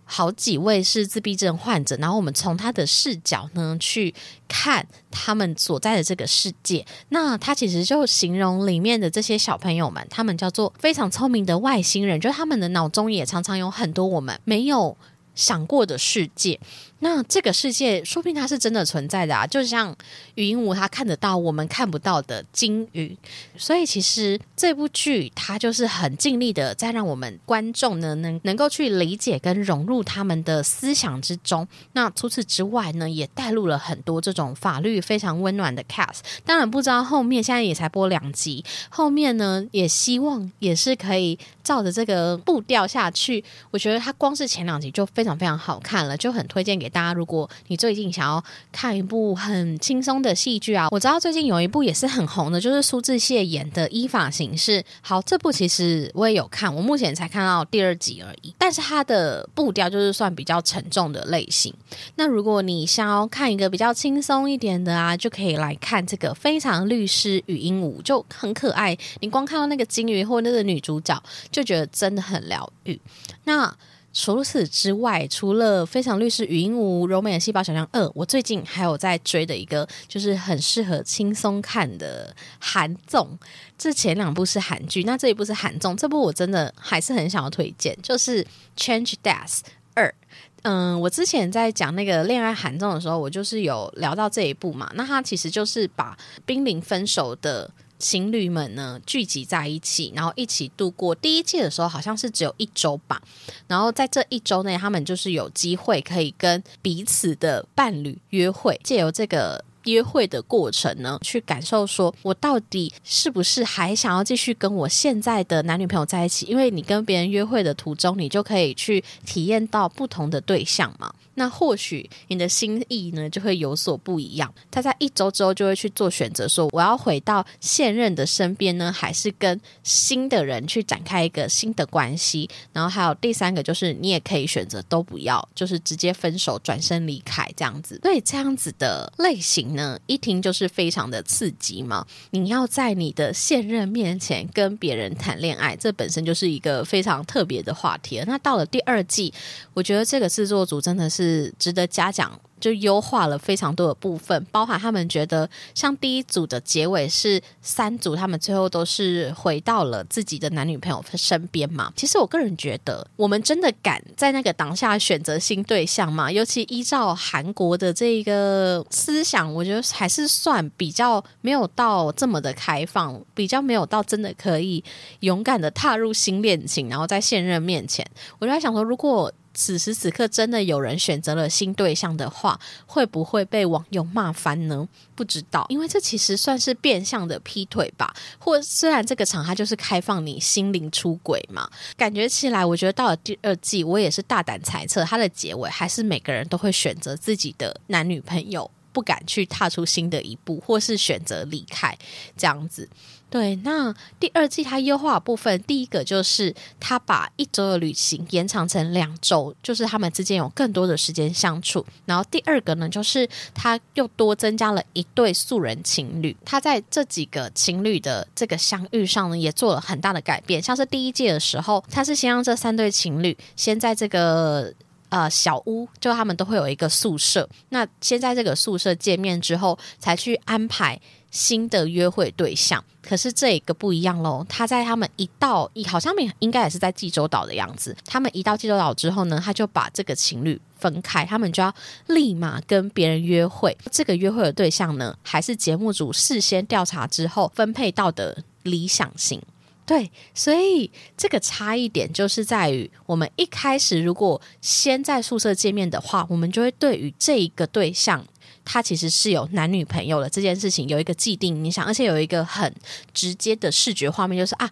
[0.07, 4.15] 好几位是自闭症患者，然后我们从他的视角呢去
[4.49, 6.87] 看他们所在的这个世界。
[7.11, 14.97] 那他其实就形容里面的这些小朋友们，他们叫做非常聪明的外星人，就他们的脑中也常常有很多我们没有。
[15.37, 16.59] 想过的世界，
[17.01, 19.47] 那这个世界说不定它是真的存在的啊！
[19.47, 19.95] 就像
[20.35, 23.17] 语音无它看得到我们看不到的鲸鱼，
[23.57, 31.69] 所以其实这部剧它就是很尽力的在让我们观众呢能能够去理解跟融入他们的思想之中。
[31.93, 36.21] 那除此之外呢，也带入了很多这种法律非常温暖的 cast。
[36.45, 43.45] 当然不知道后面现在也才播两集，后面呢也希望也是可以照着这个步调下去。
[43.71, 45.27] 我觉得它光是前两集就非。
[45.27, 47.13] 常非常好看了，就很推荐给大家。
[47.13, 48.41] 如果你最近想要
[48.71, 54.81] 看一部很轻松的戏剧啊，我知道最近有一部也是很红的，就是苏志燮演的《依法行事》。
[55.01, 58.55] 好，这部其实我也有看，我目前才看到第二集而已。
[58.57, 61.75] 但是它的步调就是算比较沉重的类型。
[62.15, 68.97] 那如果你想要看一个比较轻松一点的啊，就可以来看这个《非常律师与鹦鹉》，就很可爱。
[69.19, 71.21] 你光看到那个金鱼或那个女主角，
[71.57, 73.01] 就觉得真的很疗愈。
[73.45, 73.75] 那
[74.13, 83.39] 除此之外，除了《非常律师语音无》《柔美的细胞小将二》，我最近还有在追的一个，就是很适合轻松看的韩综。
[83.79, 85.97] 这前两部是韩剧，那这一部是韩综。
[85.97, 88.45] 这部我真的还是很想要推荐，就是
[88.77, 89.59] 《Change Death》
[89.95, 90.15] 二。
[90.63, 94.91] 嗯，我之前在讲那个恋爱韩综的时候，我就是有聊到这一部嘛。
[94.95, 97.71] 那它其实就是把濒临分手的。
[97.99, 103.21] 情侣们呢聚集在一起，然后一起度过第一季的时候，好像是只有一周吧。
[103.67, 116.47] 然后在这一周内，他们就是有机会可以跟彼此的伴侣约会，借由这个约会的过程呢，去感受说我到底是不是还想要继续跟我现在的男女朋友在一起？
[116.47, 121.15] 因为你跟别人约会的途中，你就可以去体验到不同的对象嘛。
[121.37, 124.53] 那或许你的心意呢就会有所不一样。
[124.71, 132.49] 他在一周之后就会去做选择，说我要回到现任的身边呢，还是跟新的人去展开一个新的关系？
[132.73, 138.01] 然后还有第三个就是，你也可以选择都不要，就是直接分手，转身离开这样子。
[138.03, 142.07] 所以这样子的类型呢，一听就是非常的刺激嘛。
[142.31, 148.23] 你要在你的现任面前跟别人谈恋爱，这本身就是一个非常特别的话题。
[148.27, 149.33] 那到了第二季，
[149.75, 151.26] 我觉得这个制作组真的是。
[151.27, 152.39] 是值得嘉奖。
[152.59, 161.93] 就优化了非常多的部分，包含他们觉得像第一组的结尾是三组，他们最后都是回到了自己的男女朋友身边嘛。
[161.95, 166.33] 其实我个人觉得，我们真的敢在那个当下选择新对象吗？
[166.33, 174.83] 尤其依照韩国的这个思想，我觉得还是算比较没有到这么的开放，比较没有到真的可以
[175.21, 178.05] 勇敢的踏入新恋情，然后在现任面前，
[178.39, 179.31] 我就在想说，如果。
[179.57, 184.87] 此时此刻真的有人选择了新对象的话，会不会被网友骂翻呢？
[185.15, 188.15] 不知道，因为这其实算是变相的劈腿吧。
[188.39, 198.71] 或虽然这个场它就是开放你心灵出轨嘛，感觉起来，我觉得到了第二季，我也是大胆猜测，它的结尾还是每个人都会选择自己的男女朋友。
[198.93, 201.95] 不敢去踏出新的一步，或是选择离开
[202.35, 202.89] 这样子。
[203.29, 211.85] 对，那第二季它优化部分，第一个就是它把一周的旅行延长成两周，就是他们之间有更多的时间相处。
[212.05, 216.35] 然后第二个呢，就是它又多增加了一对素人情侣。
[216.45, 220.63] 它在这几个情侣的这个相遇上呢，也做了很大的改变。
[220.63, 224.73] 像是第一季的时候，它是先让这三对情侣先在这个。
[225.09, 227.49] 呃，小屋就他们都会有一个宿舍。
[227.69, 231.01] 那先在这个宿舍见面之后，才去安排
[231.31, 232.83] 新的约会对象。
[233.03, 237.97] 可是这一个不一样喽，他在他们一到一，好像应该也是在济州岛的样子。
[238.05, 241.73] 他们一到济州岛之后呢，他就把这个情侣分开，他们就要
[242.09, 243.77] 立马跟别人约会。
[243.93, 249.41] 这个约会的对象呢，还是节目组事先调查之后分配到的理想型。
[249.87, 258.27] 对，所以这个差异点就是在于，我们一开始如果先在宿舍见面的话，我们就会对于这一个对象，
[258.67, 262.71] 他其实是有男女朋友的这件事情有一个既定影响，而且有一个很
[263.15, 264.71] 直接的视觉画面，就是啊，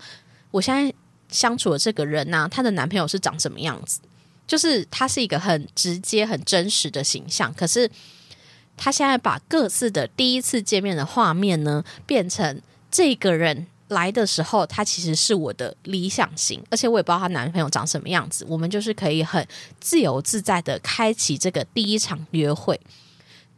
[0.51, 0.93] 我现在
[1.31, 4.01] 相处的这个人呢，她的男朋友是长什么样子，
[4.47, 7.55] 就是他是一个很直接、很真实的形象。
[7.55, 7.91] 可是
[8.77, 13.67] 他现在把各自的第一次见面的画面呢，变成这个人。
[13.89, 18.45] 来的时候，他其实是我的理想型，而且我也不知道她男朋友长什么样子。
[18.49, 19.47] 我们就是可以很
[19.79, 22.81] 自由自在的开启这个第一场约会。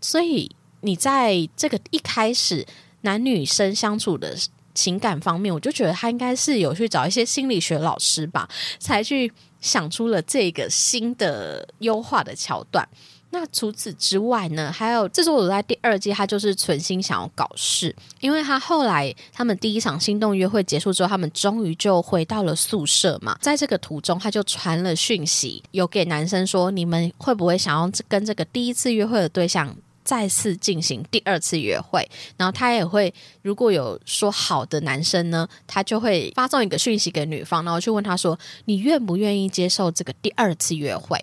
[0.00, 2.64] 所以你在这个一开始
[3.02, 4.36] 男女生相处的
[4.74, 12.86] 情感方面，我就觉得他应该是有去找一些心理学老师吧，才去想出了这个新的优化的桥段。
[13.30, 14.72] 那除此之外呢？
[14.72, 23.36] 还有制作组在第二季，他就是存心想要搞事，因为他后来他们第一场心动约会结束之后，他们终于就回到了宿舍嘛。
[23.42, 29.76] 在这个途中，他就传了讯息，有给男生说：“你们会不会想要跟这个第一次约会的对象
[30.06, 41.22] 再次进行第二次约会？”然后他也会，如果有说好的男生呢，他就会发送一个讯息给女方，然后去问他说：“你愿不愿意接受这个第二次约会？”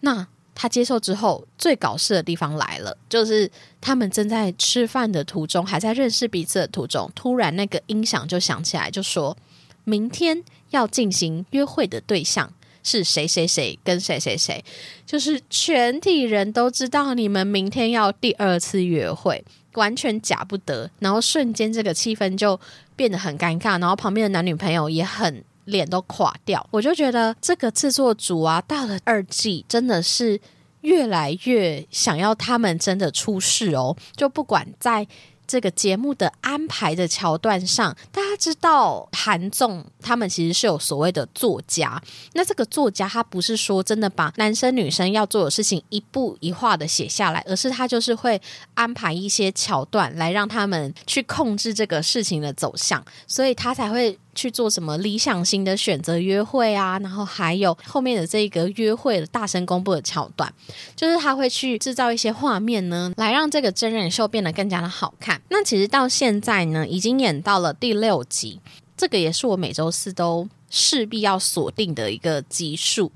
[0.00, 0.24] 那
[0.54, 3.50] 他接受之后，最搞事的地方来了，就是
[3.80, 9.36] 他们正在吃饭的途中，还在认识彼此的途中，突然那个音响就响起来，就说
[9.84, 12.52] 明天要进行约会的对象
[12.88, 14.64] 是谁谁谁跟谁谁谁，
[15.04, 22.58] 就是全体人都知道你们明天要第二次约会，完全假不得，然后瞬间这个气氛就
[22.96, 25.44] 变得很尴尬，然后旁边的男女朋友也很。
[25.68, 30.40] 脸都垮掉，我就觉得这个制作组啊，到了二季真的是
[30.80, 35.06] 越来越想要他们真的出事哦，就不管在。
[35.48, 42.00] 这个节目的安排的桥段上，大家知道韩总他们其实是有所谓的作家。
[42.34, 48.40] 那这个作家他不是说真的把男生女生要做的事情一步一画的写下来，而是他就是会
[48.74, 60.52] 安排一些桥段来让他们去控制这个事情的走向，所以他才会去做什么理想型的选择约会啊，然后还有后面的这个约会的大声公布的桥段，
[60.94, 65.42] 就是他会去制造一些画面呢，来让这个真人秀变得更加的好看。
[65.48, 68.60] 那其实到现在呢，已经演到了第六集，
[68.96, 73.10] 这个也是我每周四都势必要锁定的一个集数。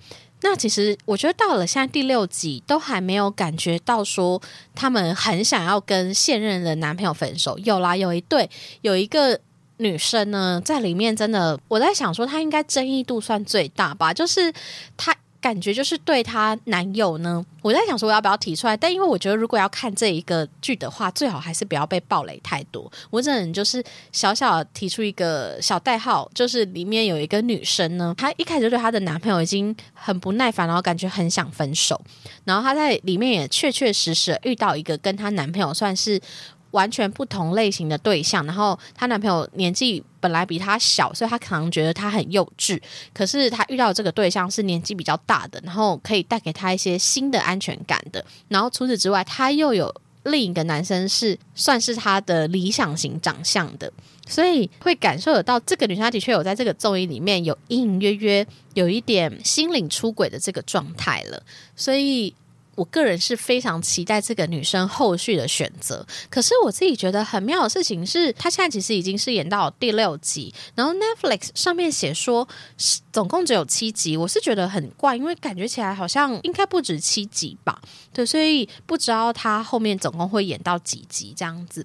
[0.44, 4.42] 那其实我觉得到了现在第六集，都还没有感觉到说
[4.74, 7.56] 他们很想要跟现任的男朋友分手。
[7.60, 8.50] 有啦，有一对，
[8.80, 9.38] 有一个
[9.78, 14.52] 女生呢，在里面真的，我在想说，她应该争议度算最大吧，就是
[14.96, 15.14] 她。
[15.42, 22.88] 感觉就是对她男友呢，我在想说我要不要提出来，但因为我觉得如果要看这一个剧的话，最好还是不要被暴雷太多。
[23.10, 32.00] 我只能就是小小提出一个小代号，就是里面有一个女生呢，她一开始对她的男朋友已经很不耐烦，然后感觉很想分手，
[32.44, 36.20] 然后她在里面也确确实实遇到一个跟她男朋友算是。
[36.72, 42.78] 完全不同类型的对象，然后她男朋友年纪本来比她小，所以她可能觉得她很幼稚。
[43.14, 48.22] 可是她遇到这个对象是年纪比较大的，然后可以带给她一些新的安全感的。
[48.48, 49.94] 然后除此之外，她又有
[50.24, 53.92] 另一个男生是算是她的理想型长相的，
[54.26, 61.42] 所以会感受得到这个女生她的确有在这个综艺里面有隐隐约约有一点心灵出轨的这个状态了。
[61.76, 62.34] 所以。
[62.74, 66.06] 我个人是非常期待这个女生后续的选择。
[66.30, 72.46] 可是我自己觉得很妙的事情是，她现在其实已经是演到第六集，然后 Netflix 上面写说
[73.12, 77.80] 总共只有七集，我是觉得很怪，因为感觉起来好像应该不止七集吧？
[78.12, 81.84] 对，所以不知道她后面总共会演到几集这样子。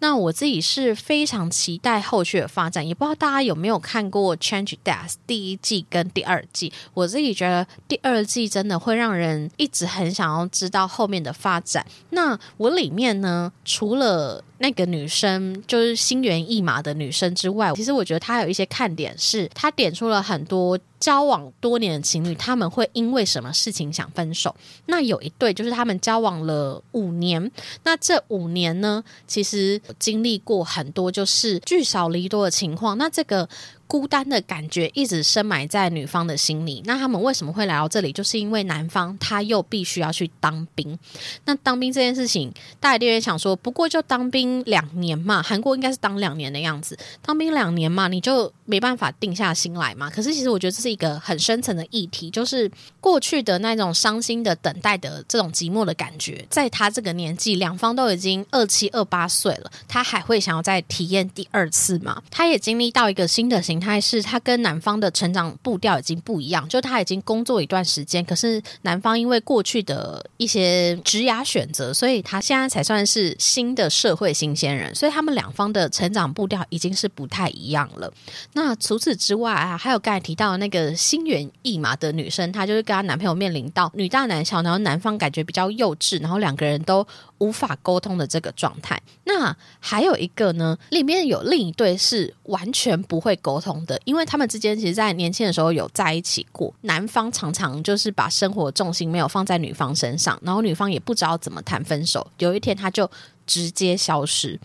[0.00, 6.72] 那我自己是非常期待后续的发展，也不知道大家有没有看过《Change Death》第一季跟第二季。
[6.94, 11.84] 我自己觉得第二季真的会让人一直很想想要知道后面的发展。
[12.10, 24.54] 那我里面呢，除了那个女生就是心猿意马的女生之外，其实我觉得她有一些看点，是她点出了很多交往多年的情侣他们会因为什么事情想分手。
[24.86, 27.50] 那有一对就是他们交往了五年，
[27.82, 32.96] 那这五年呢，其实经历过很多就是聚少离多的情况。
[32.96, 33.48] 那这个。
[33.92, 36.82] 孤单的感觉一直深埋在女方的心里。
[36.86, 38.10] 那他们为什么会来到这里？
[38.10, 40.98] 就是因为男方他又必须要去当兵。
[41.44, 46.98] 那当兵这件事情，大家也想说，不过就当兵两年嘛，韩国应该是当两年的样子。
[47.20, 50.08] 当兵两年嘛，你就没办法定下心来嘛。
[50.08, 62.22] 可是其实我觉得这是一个很深层的议题，就是过去的那种伤心的等待的这种寂寞的感觉，在他这个年纪，两方都已经二七二八岁了，他还会想要再体验第二次吗？
[62.30, 63.81] 他也经历到一个新的形。
[63.82, 78.12] 态是他跟男方的成长步调已经不一样，就他已经工作一段时间，可是男方因为过去的一些职涯选择，所以他现在才算是新的社会新鲜人，所以他们两方的成长步调已经是不太一样了。
[78.52, 87.06] 那除此之外啊，还有刚才提到的那个心猿意马的女生，她就是跟她男朋友面临到女大男小，然后男方感觉比较幼稚，然后两个人都
[87.42, 89.00] 无法沟通的这个状态。
[89.24, 93.84] 那还有一个呢，里面有另一对是完全不会沟通。
[93.84, 96.72] 的，因为他们之间其实，在年轻的时候有在一起过。
[96.82, 102.24] 男方常常就是把生活重心没有放在女方身上，然后女方也不知道怎么谈分手。
[102.38, 103.10] 有一天，他就
[103.46, 104.58] 直接消失。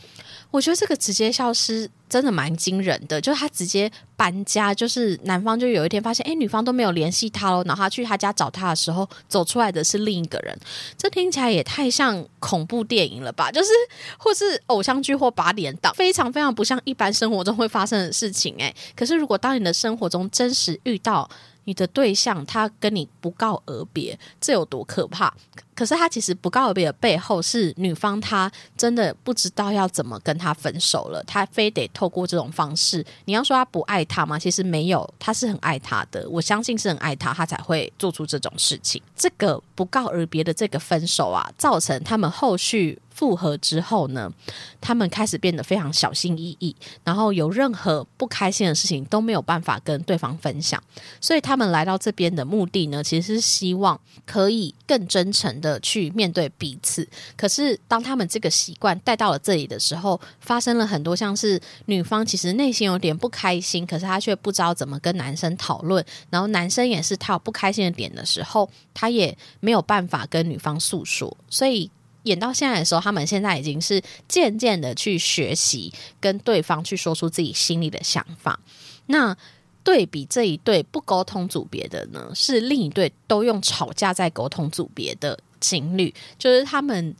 [0.49, 7.61] 我觉得这个直接消失真的蛮惊人的，就是他直接搬家，就是男方就有一天发现，哎，女方都没有联系他喽。
[7.65, 10.57] 然后他去他家找他的时候，走出来的是另一个人。
[10.97, 13.51] 这听起来也太像恐怖电影了吧？
[13.51, 13.69] 就是
[14.17, 18.55] 或是偶像剧或八点档，非常非常不像一般生活中会发生的事情。
[18.57, 21.29] 哎，可是如果当你的生活中真实遇到
[21.67, 25.33] 你的对象，他跟你不告而别，这有多可怕？
[25.75, 33.05] 可是他其实不告而别的背后是女方，她真的不知道要怎么跟他分手了，她非得透过这种方式。
[33.25, 34.39] 你要说他不爱他吗？
[34.39, 38.99] 其实没有，他是很爱他的，我相信是很爱他，他才会做出这种事情。
[39.15, 44.31] 这个不告而别的这个分手啊，造成他们后续复合之后呢，
[44.79, 50.81] 他们开始变得非常小心翼翼，然后有任何不开心的事情都没有办法跟对方分享。
[51.19, 55.81] 所以他们来到这边的目的呢，其实是希望可以更真诚的。
[55.87, 57.07] 去面对彼此，
[57.37, 71.89] 可是当他们这个习惯带到了这里的时候，发生了很多像是女方其实内心有点不开心，可是她却不知道怎么跟男生讨论，然后男生也是他有不开心的点的时候，他也没有办法跟女方诉说，所以
[72.27, 78.59] 演到现在的时候，他们现在已经是渐渐的去学习跟对方去说出自己心里的想法，
[79.07, 79.35] 那。
[79.83, 87.15] 对比这一对不沟通组别的呢，是另一对都用吵架在沟通组别的情侣，就是他们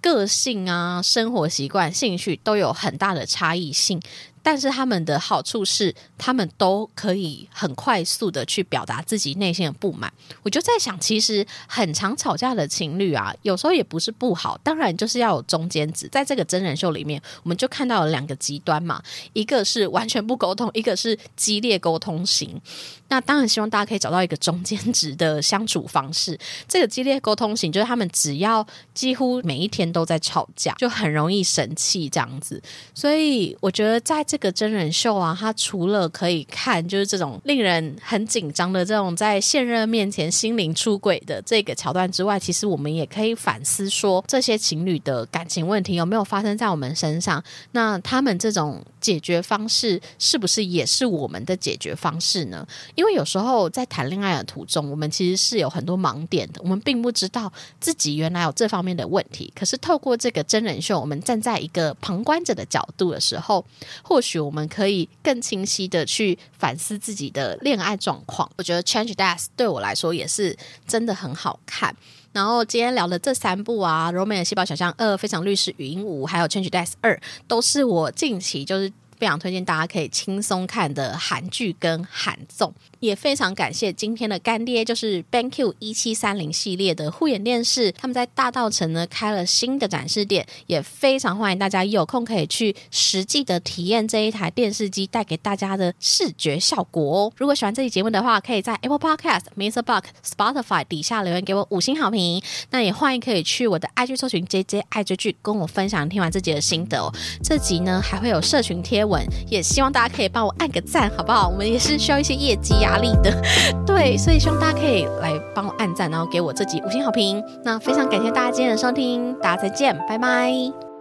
[0.00, 4.00] 个性啊、生活习惯、兴趣都有很大的差异性。
[4.44, 10.12] 但是他们的好处是，他们都可以很快速的去表达自己内心的不满。
[10.42, 16.06] 我就在想，其实很常吵架的情侣啊，有时候也不是不好，当然就是要有中间值。
[16.08, 22.60] 在这个真人秀里面，我们就看到了两个极端嘛，一个是完全不沟通，一个是激烈沟通型。
[23.08, 26.38] 那当然希望大家可以找到一个中间值的相处方式。
[26.68, 32.60] 这个激烈沟通型就是他们只要几乎每一天都在吵架，就很容易生气这样子。
[32.94, 47.40] 所以我觉得在这这个真人秀啊，它除了可以看就是这种令人很紧张的这种在现任面前心灵出轨的这个桥段之外，其实我们也可以反思说，这些情侣的感情问题有没有发生在我们身上？
[47.70, 52.66] 那他们这种解决方式是不是也是我们的解决方式呢？
[52.94, 59.52] 因为有时候在谈恋爱的途中，我们其实是有很多盲点的，我们并不知道自己原来有这方面的问题。
[59.54, 63.62] 可是透过这个真人秀，我们站在一个旁观者的角度的时候，
[64.02, 68.50] 或许我们可以更清晰的去反思自己的恋爱状况。
[68.56, 70.56] 我觉得《Change Death》对我来说也是
[70.88, 71.94] 真的很好看。
[72.34, 77.18] 然后今天聊的这三部啊，《柔美的细胞想象二》、《非常律师语音五》还有《Change Death》二，
[77.48, 78.92] 都是我近期就是。
[79.16, 82.74] 非常推荐大家可以轻松看的韩剧跟韩综。
[83.04, 97.32] 也非常感谢今天的干爹，就是 BenQ 一七三零系列的护眼电视，他们在大道城呢开了新的展示店，也非常欢迎大家有空可以去实际的体验这一台电视机带给大家的视觉效果哦。
[97.36, 99.82] 如果喜欢这期节目的话，可以在 Apple Podcast、Mr.
[99.82, 102.42] Box、Spotify 底下留言给我五星好评。
[102.70, 107.12] 那也欢迎可以去我的 IG 搜寻 JJ 爱追剧，跟我分享听完这集的心得哦。
[107.42, 111.48] 这集呢还会有社群贴文，也希望大家可以帮我按个赞，好不好？
[111.48, 113.30] 我们也是需要一些业绩呀压力的，
[113.84, 117.42] 对，所以希望大家可以来帮我按赞，然后给我自己五星好评。
[117.64, 120.93] 那非常感谢大家今天的收听，大家再见，拜拜。